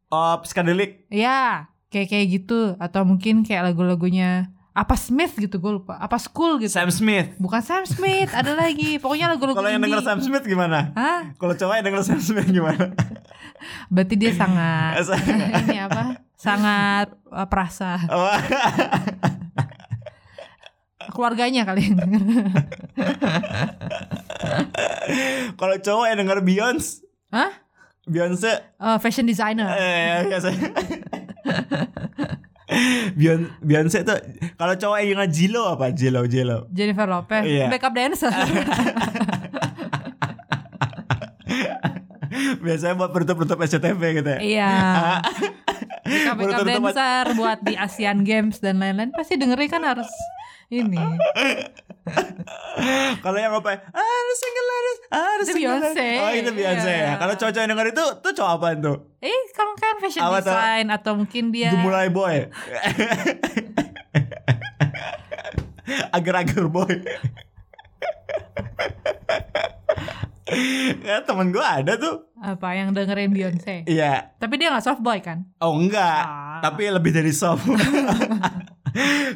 [0.09, 1.05] oh psychedelic.
[1.09, 5.98] Ya, kayak kayak gitu atau mungkin kayak lagu-lagunya apa Smith gitu gue lupa.
[5.98, 6.70] Apa School gitu.
[6.70, 7.35] Sam Smith.
[7.37, 8.96] Bukan Sam Smith, ada lagi.
[9.02, 10.94] Pokoknya lagu-lagu Kalau yang denger Sam Smith gimana?
[10.94, 11.35] Hah?
[11.35, 12.94] Kalau cowok yang denger Sam Smith gimana?
[13.92, 15.61] Berarti dia sangat Sangat.
[15.68, 16.04] ini apa?
[16.38, 18.00] Sangat uh, perasa.
[18.09, 18.33] Oh,
[21.11, 22.22] Keluarganya kali yang denger.
[25.59, 27.50] Kalau cowok yang denger Beyonce, Hah?
[28.06, 29.68] Beyonce Uh, fashion designer.
[29.76, 30.48] eh biasa.
[33.18, 34.18] Beyonce, Beyonce tuh
[34.54, 35.90] kalau cowok yang Jilo apa?
[35.90, 36.70] Jilo, Jilo.
[36.70, 37.66] Jennifer Lopez, Iya.
[37.66, 38.30] backup dancer.
[42.62, 44.38] Biasanya buat penutup-penutup SCTV gitu ya.
[44.38, 44.70] iya.
[46.00, 50.11] Backup backup dancer buat di Asian Games dan lain-lain pasti dengerin kan harus
[50.70, 50.96] ini.
[53.20, 53.76] Kalau yang apa?
[53.85, 54.68] Ada single
[55.11, 56.09] ada Itu single Beyonce.
[56.16, 57.04] Oh itu Beyonce Iya.
[57.04, 57.12] ya.
[57.18, 58.96] Kalau cowok-cowok yang denger itu, tuh cowok apaan tuh?
[59.20, 60.48] Eh, kalau kan fashion Apa tuh?
[60.48, 62.37] design atau mungkin dia Gemulai boy.
[66.12, 66.92] Agar-agar boy.
[71.00, 72.26] ya temen gue ada tuh.
[72.37, 73.85] apa yang dengerin Beyonce.
[73.85, 74.35] Iya.
[74.35, 75.46] Tapi dia nggak soft boy kan?
[75.59, 76.22] Oh enggak.
[76.24, 76.59] Ah.
[76.61, 77.64] Tapi lebih dari soft.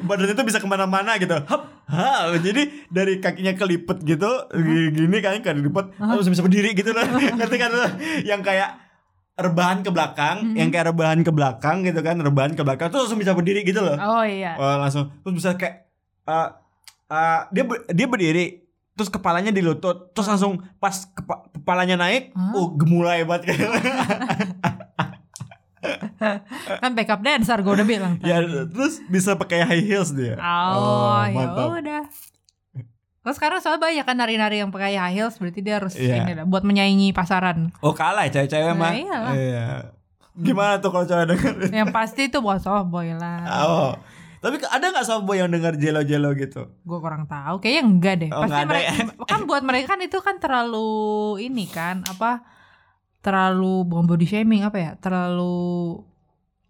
[0.02, 1.34] Badannya tuh bisa ke mana-mana gitu.
[1.34, 2.32] Hap, ha.
[2.36, 4.30] Jadi dari kakinya kelipet gitu,
[4.90, 7.04] gini kan kelipet, terus bisa berdiri gitu loh.
[7.38, 7.70] Ngerti kan?
[8.22, 8.70] Yang kayak
[9.34, 13.18] rebahan ke belakang, yang kayak rebahan ke belakang gitu kan, rebahan ke belakang terus langsung
[13.18, 13.98] bisa berdiri gitu loh.
[13.98, 14.54] Oh iya.
[14.54, 15.90] Oh, langsung terus bisa kayak
[16.24, 16.48] eh
[17.10, 18.64] eh, dia dia berdiri
[18.94, 22.54] terus kepalanya di lutut terus langsung pas kepa- kepalanya naik Hah?
[22.54, 23.58] oh gemulai banget
[26.76, 28.14] Kan backup dancer gue udah bilang.
[28.20, 31.68] ya terus bisa pakai high heels dia Oh, ya mantap.
[31.76, 32.02] udah.
[33.20, 36.22] Terus sekarang soalnya banyak kan nari-nari yang pakai high heels berarti dia harus Iya.
[36.22, 37.72] ini lah buat menyaingi pasaran.
[37.78, 39.64] oh kalah ya cewek-cewek Nah, mah iya
[40.34, 43.46] gimana tuh kalau cewek denger yang pasti itu buat soft boy lah.
[43.64, 43.92] oh
[44.40, 48.28] tapi ada nggak softboy yang denger jelo-jelo gitu Gue kurang tahu, kayaknya enggak deh.
[48.28, 48.92] Oh, Pasti nggak ada mereka
[49.24, 50.90] kan buat mereka kan itu kan terlalu
[51.40, 52.44] ini kan apa?
[53.24, 54.90] Terlalu bukan body shaming apa ya?
[55.00, 56.04] Terlalu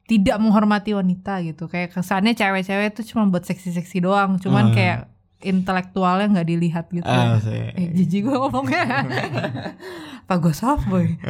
[0.05, 1.67] tidak menghormati wanita gitu.
[1.67, 4.77] Kayak kesannya cewek-cewek itu cuma buat seksi-seksi doang, cuman Hmm.
[4.77, 4.99] kayak
[5.43, 7.05] intelektualnya nggak dilihat gitu.
[7.05, 7.37] ah
[7.77, 9.05] Eh, jijik gue ngomongnya
[10.25, 11.21] Apa gue soft boy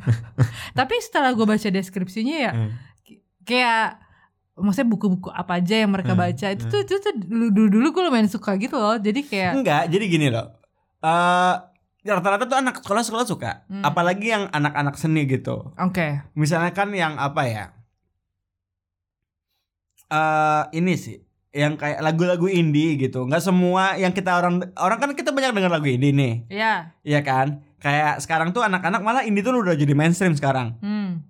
[0.78, 2.70] Tapi setelah gue baca deskripsinya ya Hmm.
[3.42, 4.00] Kayak
[4.56, 8.02] Maksudnya buku-buku apa aja yang mereka Hmm, baca Itu tuh, itu tuh dulu, dulu, gue
[8.02, 10.56] lumayan suka gitu loh Jadi kayak Enggak, jadi gini loh.
[11.00, 11.54] Eh
[12.04, 13.52] rata-rata tuh anak sekolah-sekolah suka.
[13.68, 13.84] Hmm.
[13.84, 15.72] Apalagi yang anak-anak seni gitu.
[15.76, 17.64] Oke Misalnya kan yang apa ya?
[20.10, 21.18] Eh ini sih
[21.50, 23.26] yang kayak lagu-lagu indie gitu.
[23.26, 26.34] Nggak semua yang kita orang orang kan kita banyak dengar lagu indie nih.
[26.48, 27.62] Ya Iya kan?
[27.80, 30.78] Kayak sekarang tuh anak-anak malah indie tuh udah jadi mainstream sekarang.
[30.80, 31.26] hmm.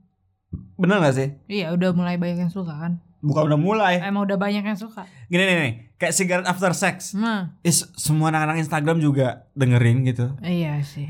[0.81, 1.29] Bener gak sih?
[1.45, 4.01] Iya udah mulai banyak yang suka kan Bukan udah mulai.
[4.01, 5.73] Emang udah banyak yang suka Gini nih, nih.
[6.01, 7.13] kayak cigarette after sex.
[7.13, 10.33] Nah Is semua anak-anak Instagram juga dengerin gitu.
[10.41, 11.09] Iya sih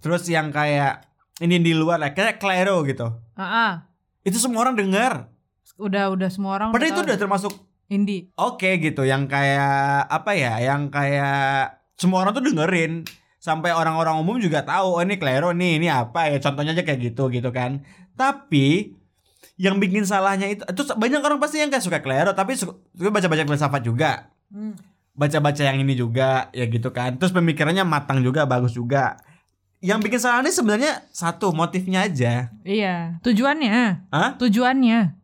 [0.00, 1.04] Terus yang kayak
[1.40, 3.08] ini di luar lah, kayak Clairo gitu.
[3.36, 3.72] ah ah.
[4.24, 5.28] Itu semua orang denger.
[5.80, 7.52] Udah udah semua orang Padahal itu udah termasuk
[7.90, 9.02] Indie oke gitu.
[9.04, 10.56] Yang kayak apa ya?
[10.62, 13.04] Yang kayak semua orang tuh dengerin.
[13.40, 16.36] Sampai orang-orang umum juga tahu, oh ini Clairo nih, ini apa ya?
[16.44, 17.80] Contohnya aja kayak gitu gitu kan.
[18.12, 18.99] Tapi
[19.60, 23.10] yang bikin salahnya itu, itu banyak orang pasti yang gak suka Clairo, tapi suka suka
[23.12, 24.32] baca-baca filsafat juga.
[24.48, 24.88] hmm.
[25.12, 27.20] Baca-baca yang ini juga, ya gitu kan.
[27.20, 29.20] Terus pemikirannya matang juga, bagus juga.
[29.84, 32.52] Yang bikin salah ini sebenarnya satu motifnya aja.
[32.68, 34.36] Iya Tujuannya Hah?
[34.36, 35.16] Tujuannya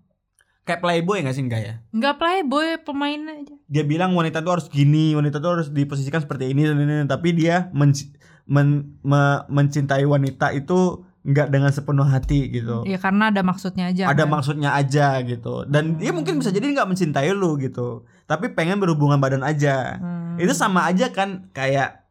[0.64, 1.74] Kayak playboy gak sih enggak ya?
[1.92, 6.54] Nggak playboy pemain aja dia bilang wanita itu harus gini, wanita itu harus diposisikan seperti
[6.54, 8.14] ini, dan ini, tapi dia menci-
[8.46, 12.82] men- me- mencintai wanita itu nggak dengan sepenuh hati gitu.
[12.82, 14.30] Iya karena ada maksudnya aja Ada kan?
[14.30, 15.66] maksudnya aja gitu.
[15.66, 19.98] Dan dia mungkin bisa jadi nggak mencintai lu gitu, tapi pengen berhubungan badan aja.
[19.98, 20.38] Hmm.
[20.38, 22.06] Itu sama aja kan kayak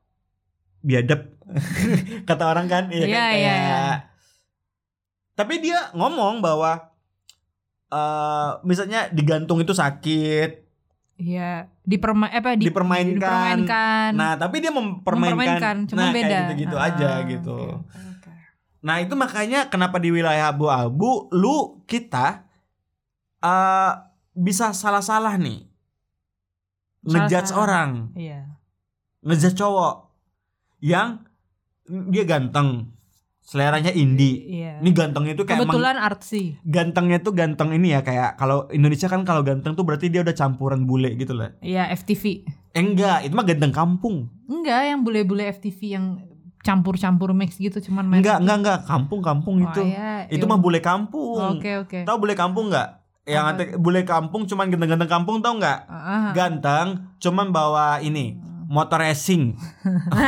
[0.81, 1.31] biadab
[2.27, 3.55] kata orang kan, iya kan Iya, kayak.
[3.57, 3.83] iya.
[5.33, 6.91] Tapi dia ngomong bahwa
[7.87, 10.67] eh misalnya digantung itu sakit.
[11.15, 13.15] Iya, diperma apa di- Dipermainkan.
[13.63, 14.09] dipermainkan.
[14.13, 15.31] Nah, tapi dia mempermainkan.
[15.31, 16.27] Mempermainkan, cuma nah, beda.
[16.27, 17.55] kayak gitu-gitu aja Ah, gitu.
[17.55, 18.03] oke.
[18.85, 22.45] Nah, itu makanya kenapa di wilayah abu-abu lu kita
[23.41, 23.91] eh
[24.31, 25.65] bisa salah-salah nih.
[27.01, 28.57] Ngejudge orang, Iya.
[29.21, 30.09] ngejudge cowok
[30.79, 31.21] yang
[31.85, 32.89] dia ganteng,
[33.39, 34.41] seleranya indie.
[34.55, 34.81] Iya.
[34.81, 36.43] Ini gantengnya itu kayak emang- Kebetulan artsy.
[36.61, 40.33] gantengnya tuh ganteng ini ya kayak kalau Indonesia kan kalau ganteng tuh berarti dia udah
[40.33, 41.53] campuran bule gitu lah.
[41.61, 42.41] Iya, FTV.
[42.69, 44.33] Eh enggak, itu mah ganteng kampung.
[44.45, 46.05] Enggak, yang bule-bule FTV yang
[46.65, 48.25] campur-campur mix gitu cuman main.
[48.25, 49.81] Enggak, enggak, enggak, kampung-kampung Oh, itu.
[49.85, 50.49] iya, Itu iya.
[50.49, 51.61] mah bule kampung.
[51.61, 52.01] Oke, oke.
[52.01, 53.05] Tahu bule kampung enggak?
[53.23, 55.85] Yang nanti bule kampung cuman ganteng-ganteng kampung tau enggak?
[55.85, 56.33] Ah.
[56.33, 59.53] Ganteng cuman bawa ini motor racing.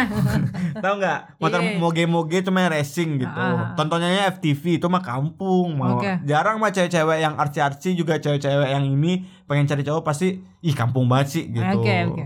[0.81, 1.19] tahu enggak?
[1.37, 1.77] Motor Iya.
[1.77, 3.33] moge-moge cuma racing gitu.
[3.33, 3.73] Ah.
[3.73, 5.73] Tontonannya FTV itu mah kampung.
[5.73, 6.21] Mau Oke.
[6.23, 11.05] jarang mah cewek-cewek yang artsy-artsy juga cewek-cewek yang ini pengen cari cowok pasti ih kampung
[11.05, 11.81] banget sih gitu.
[11.81, 12.23] Oke, oke.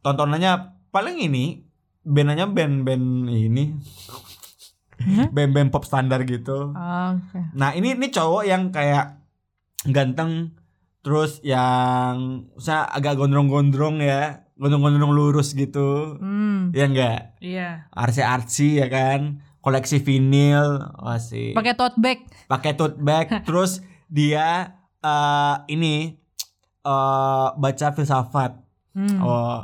[0.00, 0.52] Tontonannya
[0.90, 1.63] paling ini
[2.04, 3.74] bandnya band-band ini
[4.94, 5.26] Hmm?
[5.28, 6.70] band-band pop standar gitu.
[6.70, 7.38] Oke.
[7.52, 9.18] Nah ini ini cowok yang kayak
[9.84, 10.54] ganteng
[11.02, 16.70] terus yang saya agak gondrong-gondrong ya gondrong-gondrong lurus gitu Hmm.
[16.70, 17.90] ya enggak Iya.
[17.90, 22.18] artsy-artsy ya kan koleksi vinil masih Pakai tote bag.
[22.46, 26.16] pakai tote bag terus dia eh ini
[26.80, 28.56] eh baca filsafat
[28.94, 29.18] Hmm.
[29.20, 29.58] oh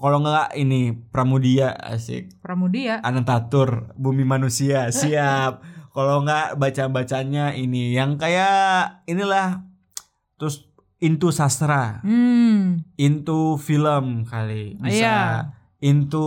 [0.00, 0.80] kalau enggak ini
[1.12, 2.98] Pramudia asik Pramudia.
[3.00, 5.60] Anantatur Bumi Manusia siap
[5.90, 9.60] kalau nggak baca bacanya ini yang kayak inilah
[10.34, 10.64] terus
[10.98, 12.80] into sastra Hmm.
[12.96, 15.16] into film kali bisa Iya.
[15.80, 16.26] into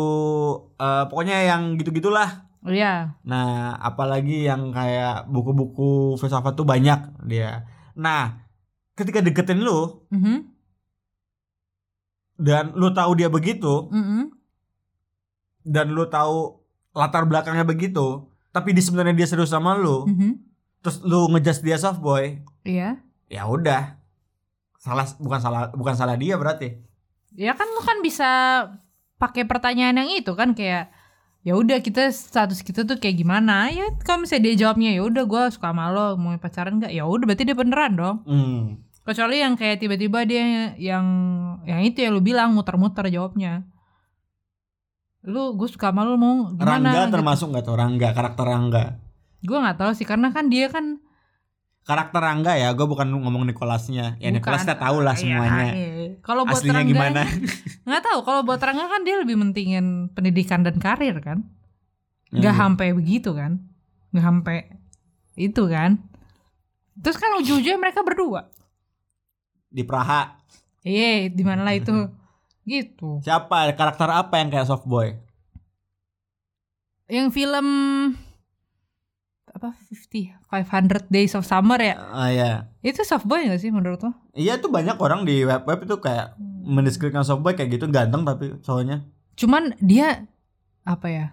[0.75, 3.17] eh, pokoknya yang gitu gitulah Iya.
[3.21, 8.45] nah apalagi yang kayak buku-buku filsafat tuh banyak dia nah
[8.93, 10.52] ketika deketin lu Mhm.
[12.37, 13.89] Dan lu tahu dia begitu.
[13.89, 14.41] Mhm.
[15.63, 16.59] dan lu tahu
[16.91, 18.27] latar belakangnya begitu.
[18.51, 20.03] Tapi di sebenarnya dia serius sama lu.
[20.07, 20.31] Mhm.
[20.83, 22.43] terus lu ngejudge dia soft boy.
[22.67, 22.99] Iya.
[23.31, 23.95] ya udah.
[24.83, 26.75] Salah bukan salah bukan salah dia berarti.
[27.39, 28.29] Ya kan lu kan bisa
[29.15, 30.91] pakai pertanyaan yang itu kan kayak
[31.47, 33.71] ya udah kita status kita tuh kayak gimana?
[33.71, 36.91] Ya kalau misalnya dia jawabnya ya udah gue suka sama lo mau pacaran nggak?
[36.91, 38.17] Ya udah berarti dia beneran dong.
[38.27, 38.63] Hmm.
[39.03, 41.05] Kecuali yang kayak tiba-tiba dia yang
[41.67, 43.67] yang itu ya lu bilang muter-muter jawabnya.
[45.23, 47.13] Lu gue suka sama lu mau gimana Rangga gitu.
[47.19, 47.75] termasuk nggak tuh?
[47.79, 48.83] Rangga karakter Rangga?
[49.43, 50.99] Gue nggak tahu sih karena kan dia kan
[51.83, 55.71] karakter Rangga ya gue bukan ngomong Nicholasnya ya Nicholas kita tahu lah Iya, semuanya.
[55.75, 56.15] iya.
[56.23, 57.21] kalau buat aslinya Rangga gimana?
[57.87, 58.19] nggak tahu.
[58.23, 61.43] Kalau buat Rangga kan dia lebih mentingin pendidikan dan karir kan?
[62.31, 63.59] Nggak sampai begitu kan?
[64.15, 64.57] Nggak sampai
[65.35, 65.99] itu kan?
[66.99, 68.47] Terus kan ujung-ujungnya mereka berdua
[69.73, 70.37] di Praha.
[70.85, 71.91] Iya di mana lah itu?
[72.63, 73.19] Gitu.
[73.25, 73.75] Siapa?
[73.75, 75.19] Karakter apa yang kayak soft boy?
[77.11, 77.67] Yang film
[79.53, 81.99] apa 50 500 Days of Summer ya?
[81.99, 84.11] Ah ya itu soft boy gak sih menurut lo?
[84.33, 88.23] Iya tuh banyak orang di web web itu kayak mendeskripsikan soft boy kayak gitu ganteng
[88.23, 89.03] tapi cowoknya.
[89.35, 90.23] Cuman dia
[90.87, 91.25] apa ya?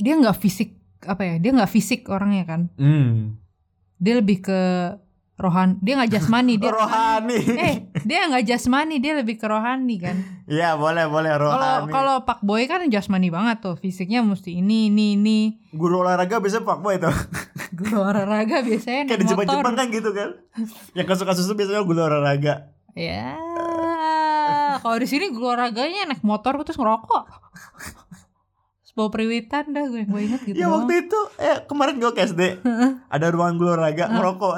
[0.00, 1.34] Dia nggak fisik apa ya?
[1.40, 2.62] Dia nggak fisik orangnya kan?
[2.76, 3.40] Hmm.
[4.00, 4.60] dia lebih ke
[5.40, 7.38] rohan dia nggak jasmani dia rohani.
[7.56, 7.74] Eh
[8.04, 10.16] dia nggak jasmani dia lebih ke rohani kan?
[10.44, 11.92] Iya boleh boleh kalau rohani.
[11.92, 15.40] kalau pak boy kan jasmani banget tuh fisiknya mesti ini ini ini.
[15.72, 17.16] Guru olahraga biasanya pak boy tuh.
[17.80, 20.28] Guru olahraga biasanya kayak di naik Jepang-Jepang motor kan gitu kan?
[20.92, 22.76] Yang kasus-kasus itu biasanya guru olahraga.
[22.92, 23.38] Ya
[24.80, 27.24] kalau di sini guru olahraganya naik motor terus ngerokok
[29.00, 30.84] bawa periwitan dah gue gue inget gitu ya doang.
[30.84, 32.42] waktu itu eh kemarin gue ke SD
[33.14, 34.54] ada ruangan guru olahraga ngerokok.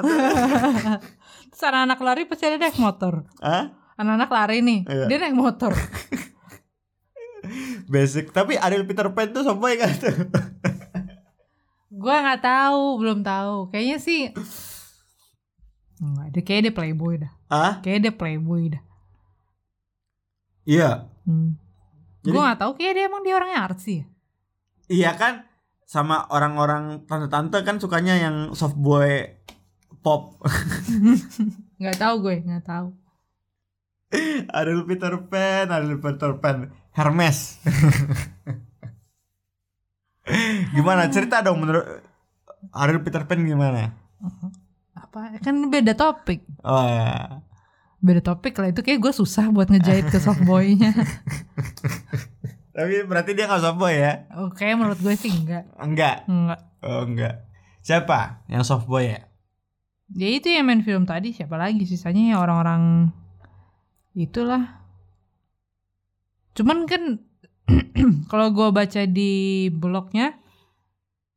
[1.49, 3.23] Terus anak-anak lari pasti ada naik motor.
[3.39, 3.71] Hah?
[3.93, 5.05] anak-anak lari nih Iya.
[5.05, 5.71] dia naik motor.
[7.85, 9.91] Basic tapi Ariel Peter Pan tuh sampai kan?
[9.93, 10.15] Tuh
[11.93, 13.69] gue nggak tahu belum tahu.
[13.69, 14.21] Kayaknya sih
[15.95, 17.31] Enggak, dia kayak dia playboy dah.
[17.47, 18.83] Ah kayak dia playboy dah.
[20.63, 21.07] Iya.
[21.23, 21.55] Hmm.
[22.19, 24.05] Jadi- gue nggak tahu kayak dia emang dia orangnya artsy ya
[24.87, 25.47] iya kan?
[25.83, 29.27] Sama orang-orang tante-tante kan sukanya yang soft boy
[30.03, 30.41] pop.
[31.79, 32.87] Nggak tahu gue nggak tahu.
[34.57, 36.71] Ariel Peter Pan Ariel Peter Pan.
[36.93, 37.59] Hermes.
[40.75, 41.11] Gimana?
[41.11, 41.83] Cerita dong menurut
[42.71, 43.91] Ariel Peter Pan gimana?
[44.95, 45.41] Apa?
[45.43, 46.45] Kan beda topik.
[46.63, 47.43] Oh ya
[48.03, 48.69] beda topik lah.
[48.75, 50.91] Itu kayak gue susah buat ngejahit ke soft boynya
[52.73, 55.69] tapi berarti dia nggak soft boy ya oke menurut gue sih enggak.
[55.77, 56.25] Enggak?
[56.25, 56.59] Enggak.
[56.81, 57.45] Oh enggak.
[57.79, 59.21] Siapa yang soft boy ya?
[60.13, 61.85] Ya itu yang main film tadi siapa lagi?
[61.85, 63.13] Sisanya ya orang-orang
[64.13, 64.83] itulah.
[66.53, 67.23] Cuman kan
[68.31, 70.37] kalau gue baca di blognya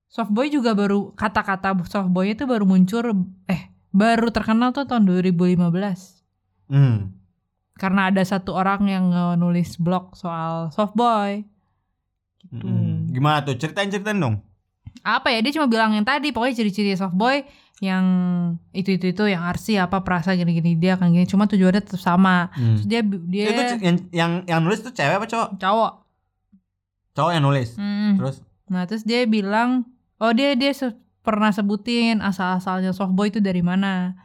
[0.06, 5.60] Softboy juga baru kata-kata Softboy itu baru muncul eh baru terkenal tuh tahun 2015
[6.66, 7.14] Hmm.
[7.76, 9.04] Karena ada satu orang yang
[9.36, 11.44] nulis blog soal Softboy
[12.46, 12.64] gitu.
[12.64, 13.12] Mm-mm.
[13.12, 13.54] Gimana tuh?
[13.56, 14.40] Ceritain ceritain dong.
[15.04, 17.44] Apa ya dia cuma bilang yang tadi pokoknya ciri-ciri Softboy
[17.84, 18.04] yang
[18.72, 22.48] itu itu itu yang arsi apa perasa gini-gini dia akan gini cuma tujuannya tetap sama.
[22.56, 22.80] Hmm.
[22.80, 25.48] Terus dia dia Itu yang, yang yang nulis tuh cewek apa cowok?
[25.60, 25.92] cowok.
[27.12, 27.76] Cowok yang nulis.
[27.76, 28.16] Hmm.
[28.16, 29.86] Terus Nah terus dia bilang,
[30.18, 34.18] oh dia dia se- pernah sebutin asal-asalnya softboy itu dari mana.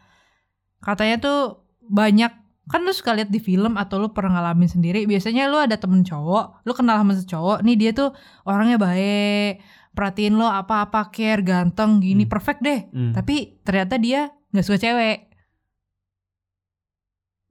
[0.82, 5.04] Katanya tuh banyak kan lu suka lihat di film atau lu pernah ngalamin sendiri.
[5.06, 9.60] Biasanya lu ada temen cowok, lu kenal sama cowok, nih dia tuh orangnya baik,
[9.92, 12.32] perhatiin lo apa-apa care, ganteng, gini, Hmm.
[12.32, 12.80] perfect deh.
[12.88, 13.12] Hmm.
[13.12, 15.18] Tapi ternyata dia nggak suka cewek.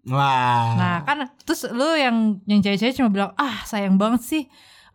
[0.08, 0.72] Wah.
[0.80, 4.42] Nah kan terus lu yang yang cewek-cewek cuma bilang ah sayang banget sih,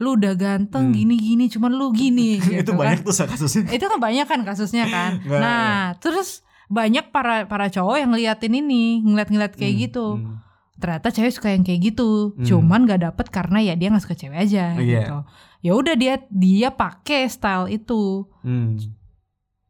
[0.01, 0.95] lu udah ganteng Hmm.
[0.97, 2.37] gini-gini, cuman lu gini.
[2.41, 2.81] itu gitu kan.
[2.81, 3.69] banyak tuh kasusnya.
[3.69, 5.11] itu kan banyak kan kasusnya kan
[5.43, 10.35] nah terus banyak para para cowok yang ngeliatin ini ngeliat-ngeliat kayak Hmm, gitu hmm.
[10.75, 12.43] ternyata cewek suka yang kayak gitu Hmm.
[12.43, 14.81] cuman gak dapet karena ya dia nggak suka cewek aja Iya.
[14.99, 15.17] gitu
[15.61, 18.75] ya udah dia dia pakai style itu Hmm.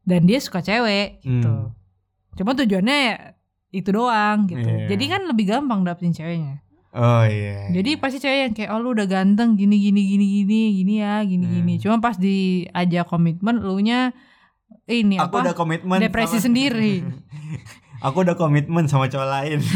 [0.01, 1.75] dan dia suka cewek gitu Hmm.
[2.33, 3.15] cuma tujuannya ya
[3.71, 4.87] itu doang gitu Iya.
[4.87, 7.67] jadi kan lebih gampang dapetin ceweknya Oh iya.
[7.69, 11.19] jadi pasti cewek yang kayak oh lu udah ganteng gini gini gini gini gini ya
[11.21, 11.81] gini gini Hmm.
[11.81, 14.15] cuma pas diajak komitmen lu nya
[14.85, 17.01] ini aku apa udah komitmen depresi sama- sendiri.
[18.05, 19.59] aku udah komitmen sama cowok lain.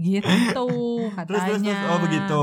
[0.00, 0.66] gitu
[1.12, 1.28] katanya.
[1.28, 1.90] Terus, terus, terus.
[1.90, 2.42] Oh, begitu.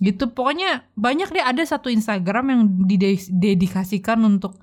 [0.00, 4.56] Gitu pokoknya banyak deh ada satu Instagram yang didedikasikan untuk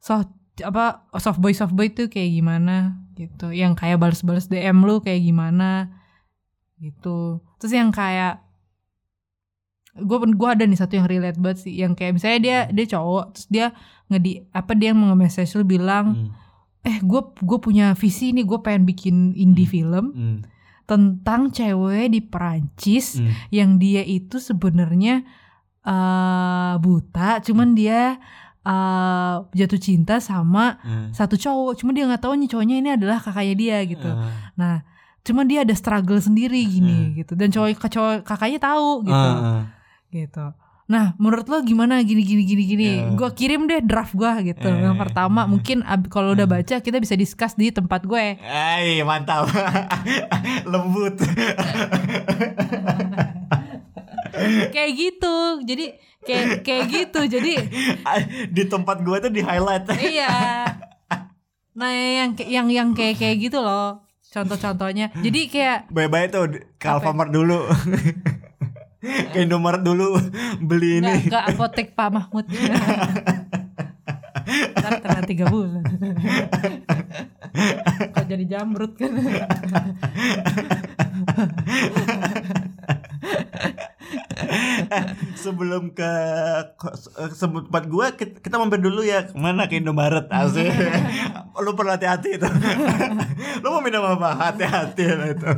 [0.00, 3.52] soft apa soft boy soft boy itu kayak gimana gitu.
[3.52, 5.92] Yang kayak balas-balas DM lu kayak gimana
[6.80, 7.44] gitu.
[7.60, 8.43] Terus yang kayak
[9.94, 13.24] gue gua ada nih satu yang relate banget sih yang kayak misalnya dia dia cowok
[13.30, 13.66] terus dia
[14.06, 16.30] ngedi apa dia nge-message lu bilang Hmm.
[16.82, 20.38] eh gue gue punya visi nih gue pengen bikin indie film Hmm.
[20.84, 23.30] tentang cewek di Perancis Hmm.
[23.48, 25.22] yang dia itu sebenarnya
[25.82, 28.16] eh buta cuman dia
[28.62, 31.08] eh jatuh cinta sama Hmm.
[31.10, 34.32] satu cowok cuman dia nggak tahu nih cowoknya ini adalah kakaknya dia gitu Ah.
[34.54, 34.74] nah
[35.20, 37.12] cuman dia ada struggle sendiri gini Hmm.
[37.14, 39.68] gitu dan cowok cowok kakaknya tahu gitu ah.
[40.16, 40.54] Gitu
[40.84, 43.08] nah menurut lo gimana gini gini gini gini Ya.
[43.10, 44.84] gue kirim deh draft gue gitu Eh.
[44.84, 46.60] yang pertama mungkin ab- kalau udah Hmm.
[46.60, 49.48] baca kita bisa discuss di tempat gue Ay, mantap.
[50.70, 51.16] Lembut.
[54.68, 55.86] kayak gitu jadi
[56.20, 57.52] kayak kayak gitu jadi
[58.46, 59.88] di tempat gue tuh di highlight.
[60.04, 60.68] iya
[61.72, 66.44] nah yang yang yang kayak kayak gitu loh contoh-contohnya jadi kayak Bye-bye tuh
[66.76, 66.98] Apa?
[66.98, 67.64] Alfamart dulu.
[69.32, 70.16] ke Indomaret dulu
[70.68, 71.06] beli ini.
[71.06, 72.46] nggak nggak apotek Pak Mahmud
[74.76, 75.80] ntar telat tiga bulan
[78.12, 79.08] kok jadi jamrut kan
[85.34, 86.10] Sebelum ke
[86.76, 86.96] ke-
[87.34, 88.06] tempat gue
[88.40, 90.70] kita, mampir dulu ya ke mana ke Indomaret asik.
[91.58, 92.48] Lu perlu hati-hati itu.
[93.60, 94.50] Lu mau minum apa?
[94.50, 95.50] Hati-hati lah itu.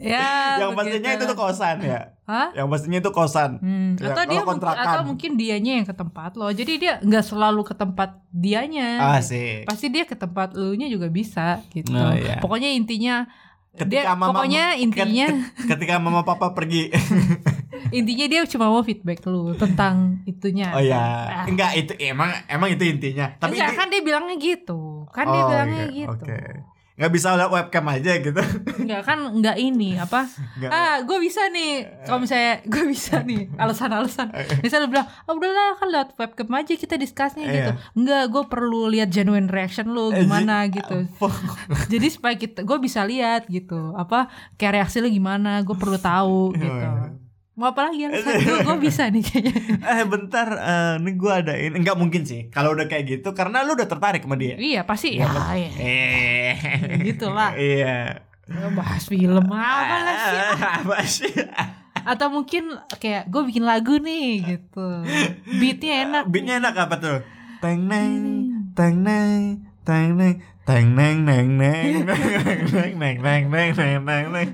[0.00, 2.00] Ya Yang pastinya itu tuh kosan ya.
[2.24, 2.48] Hah?
[2.52, 3.50] Yang pastinya itu kosan.
[3.58, 4.86] Hmm, Ya, atau dia mungkin, kontrakan.
[4.86, 9.66] atau mungkin dianya yang ke tempat lo jadi dia nggak selalu ke tempat dianya Asik.
[9.66, 12.38] pasti dia ke tempat lu nya juga bisa gitu Oh, iya.
[12.38, 13.28] pokoknya intinya
[13.70, 16.90] Ketika dia mama pokoknya intinya ket- ketika mama papa pergi.
[17.92, 21.44] intinya dia cuma mau feedback lu tentang itunya Oh ya, Ah.
[21.44, 23.30] enggak itu emang emang itu intinya.
[23.36, 26.38] Tapi Enggak, inti- kan dia bilangnya gitu kan dia Oh, bilangnya iya, gitu Oke.
[27.00, 28.42] Nggak bisa lihat webcam aja gitu.
[28.76, 30.28] Enggak kan enggak ini apa?
[30.54, 30.68] Nggak.
[30.70, 31.72] ah gue bisa nih.
[32.04, 34.28] Kalau misalnya gue bisa nih alasan-alasan.
[34.60, 37.54] Misalnya lu bilang oh udahlah kan lewat webcam aja kita discussnya Iya.
[37.54, 37.72] gitu.
[37.96, 41.08] Enggak gue perlu lihat genuine reaction lu Eh, gimana gitu.
[41.92, 46.52] jadi supaya kita gue bisa lihat gitu apa kayak reaksi lu gimana gue perlu tahu
[46.52, 47.19] gitu
[47.60, 49.52] mau apa lagi alasan gue gue bisa nih kayaknya
[49.84, 51.76] eh bentar, eh, ini gue ada ini.
[51.76, 52.48] Enggak mungkin sih.
[52.48, 54.56] Kalau udah kayak gitu, karena lu udah tertarik sama dia.
[54.56, 55.70] iya pasti ya, ya.
[55.76, 56.52] Eh,
[57.12, 57.52] Gitulah.
[57.52, 58.24] Iya.
[58.50, 60.40] bahas film apa lah sih
[60.82, 61.34] Apa sih?
[62.00, 65.04] atau mungkin kayak gue bikin lagu nih gitu
[65.60, 67.18] beatnya enak Beatnya enak apa tuh?
[67.60, 74.00] Teng neng, teng neng, teng neng, teng neng neng neng neng neng neng neng neng
[74.00, 74.48] neng neng.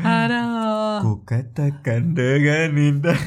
[0.00, 1.02] Aduh.
[1.02, 3.20] Ku katakan dengan indah.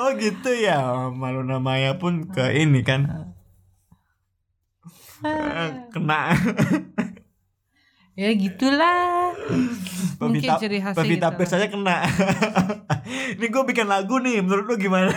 [0.00, 1.10] oh gitu ya.
[1.12, 3.32] Malu namanya pun ke ini kan.
[5.92, 6.34] Kena.
[8.12, 9.32] Ya gitulah.
[10.20, 12.04] Mungkin Pevita, ciri khasnya Pevita gitu Pierce aja kena.
[13.40, 15.16] Ini gue bikin lagu nih menurut lu gimana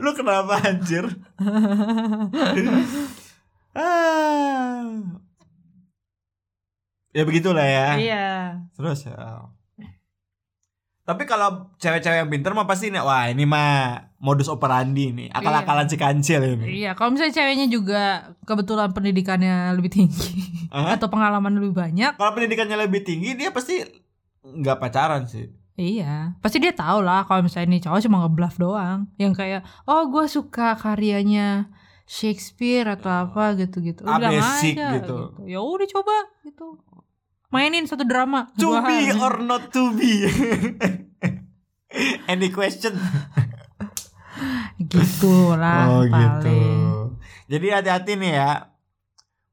[0.00, 1.04] lu kenapa anjir
[3.76, 4.82] ah.
[7.14, 8.26] ya begitulah ya iya
[8.74, 9.48] Terus ya.
[11.04, 15.84] Tapi kalau cewek-cewek yang pinter mah pasti nih, wah ini mah modus operandi nih, akal-akalan
[15.84, 16.80] si kancil ini.
[16.80, 22.88] iya kalau misalnya ceweknya juga kebetulan pendidikannya lebih tinggi atau pengalaman lebih banyak Kalau pendidikannya
[22.88, 23.84] lebih tinggi dia pasti
[24.48, 25.52] nggak pacaran sih.
[25.74, 29.10] Iya, pasti dia tahu lah kalau misalnya ini cowok cuma ngebluff doang.
[29.18, 29.60] Yang kayak,
[29.90, 31.66] oh gue suka karyanya
[32.06, 34.06] Shakespeare atau apa gitu-gitu.
[34.06, 35.34] Ah, Bilang basic aja gitu.
[35.50, 36.78] Ya udah coba gitu.
[37.50, 38.54] Mainin satu drama.
[38.54, 39.18] To be hari.
[39.18, 40.30] or not to be.
[42.30, 42.94] Any question?
[44.78, 46.14] gitu lah oh gitu.
[46.14, 46.86] paling.
[47.46, 48.50] Jadi hati-hati nih ya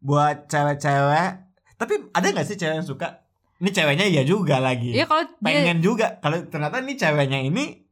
[0.02, 1.30] buat cewek-cewek.
[1.78, 3.21] Tapi ada nggak sih cewek yang suka?
[3.62, 4.90] Ini ceweknya iya juga lagi.
[4.90, 7.86] Iya kalau dia pengen juga kalau ternyata nih ceweknya ini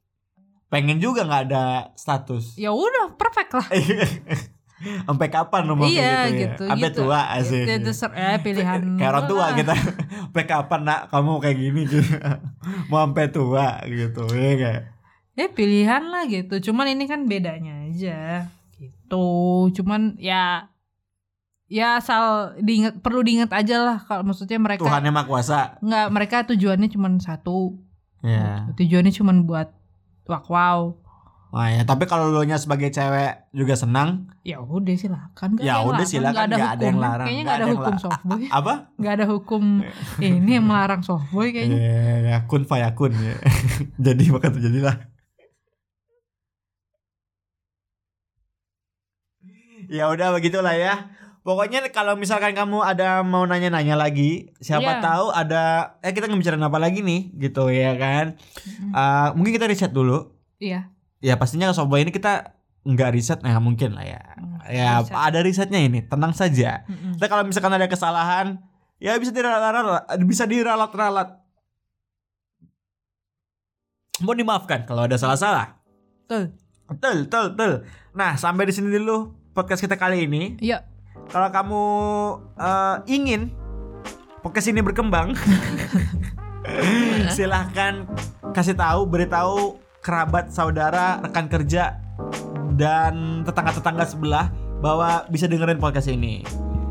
[0.70, 1.63] pengen juga nggak ada
[1.93, 3.67] status ya udah perfect lah.
[4.80, 6.63] sampai kapan kayak iya gitu, gitu.
[6.63, 6.70] ya?
[6.72, 6.99] sampai gitu.
[7.03, 9.74] tua asik Ya, terser- eh, pilihan kayak orang tua kita
[10.24, 11.99] sampai kapan nak kamu kayak gini gitu
[12.89, 14.84] mau sampai tua gitu ya kayak
[15.36, 16.59] Ya pilihan lah gitu.
[16.59, 19.28] Cuman ini kan bedanya aja gitu.
[19.72, 20.67] Cuman ya
[21.70, 26.07] ya asal diingat perlu diingat aja lah kalau maksudnya mereka Tuhan yang maha kuasa nggak
[26.09, 27.78] mereka tujuannya cuman satu.
[28.26, 29.70] ya Tujuannya cuman buat
[30.28, 30.97] wak wow.
[31.49, 36.05] Wah ya tapi kalau lo nya sebagai cewek juga senang Ya udah silakan Ya udah,
[36.05, 36.36] silakan.
[36.36, 37.26] Nggak ada Nggak ada yang larang.
[37.26, 38.43] Kayaknya nggak ada hukum softboy.
[38.53, 39.63] apa Nggak ada hukum
[40.26, 41.80] ini yang melarang softboy kayaknya.
[41.82, 43.34] ya, ya kun fayakun ya.
[44.09, 45.09] jadi maka terjadilah
[49.89, 51.09] ya udah begitulah ya
[51.41, 55.01] pokoknya kalau misalkan kamu ada mau nanya-nanya lagi siapa Iya.
[55.01, 55.63] tahu ada
[55.99, 58.91] eh kita ngebicarain apa lagi nih gitu ya kan Mm-mm.
[58.91, 60.91] Eh, mungkin kita riset dulu Iya.
[61.17, 65.13] ya pastinya sobat ini kita nggak riset nah mungkin lah ya Hmm, ya riset.
[65.13, 66.83] ada risetnya ini tenang saja.
[66.87, 68.59] Kita kalau misalkan ada kesalahan
[68.97, 71.39] ya bisa diralat bisa diralat-ralat
[74.19, 75.79] mau dimaafkan kalau ada salah-salah
[76.25, 76.51] Tuh.
[76.85, 77.71] betul betul betul
[78.11, 80.83] nah sampai di sini dulu podcast kita kali ini Iya.
[81.30, 81.84] Kalau kamu
[82.57, 83.41] eh, ingin
[84.41, 85.38] podcast ini berkembang
[87.36, 88.09] silahkan
[88.53, 92.01] kasih tahu beritahu kerabat saudara rekan kerja
[92.80, 94.47] dan tetangga-tetangga sebelah
[94.80, 96.41] bahwa bisa dengerin podcast ini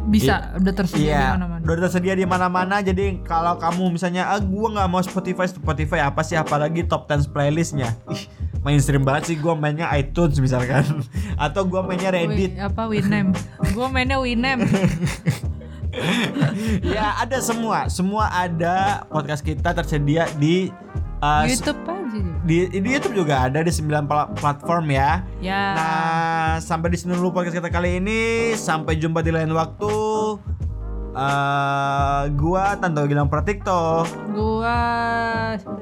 [0.09, 1.63] Bisa udah tersedia di Iya, mana-mana.
[1.63, 2.77] udah tersedia di mana-mana.
[2.81, 6.35] Jadi kalau kamu misalnya, ah gua nggak mau Spotify, Spotify apa sih?
[6.35, 7.93] Apalagi top 10 playlistnya.
[8.09, 8.25] Ih,
[8.65, 9.37] mainstream banget sih.
[9.37, 10.83] Gua mainnya iTunes misalkan,
[11.45, 12.57] atau gua mainnya Reddit.
[12.57, 13.37] Apa Winem?
[13.77, 14.65] gue mainnya Winem.
[16.85, 20.69] ya ada semua, semua ada podcast kita tersedia di
[21.19, 22.21] uh, YouTube aja.
[22.43, 25.23] di, di YouTube juga ada di 9 pla- platform ya.
[25.39, 25.63] Ya.
[25.75, 28.53] Nah, sampai di sini dulu podcast kita kali ini.
[28.55, 29.97] Sampai jumpa di lain waktu.
[31.19, 34.07] Eh, gua Tanto Gilang Pratikto.
[34.31, 34.79] Gua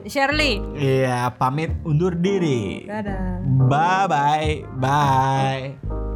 [0.09, 0.64] Shirley.
[0.72, 2.89] Iya, pamit undur diri.
[2.89, 3.45] Dadah.
[3.68, 4.53] Bye bye.
[4.80, 6.15] Bye.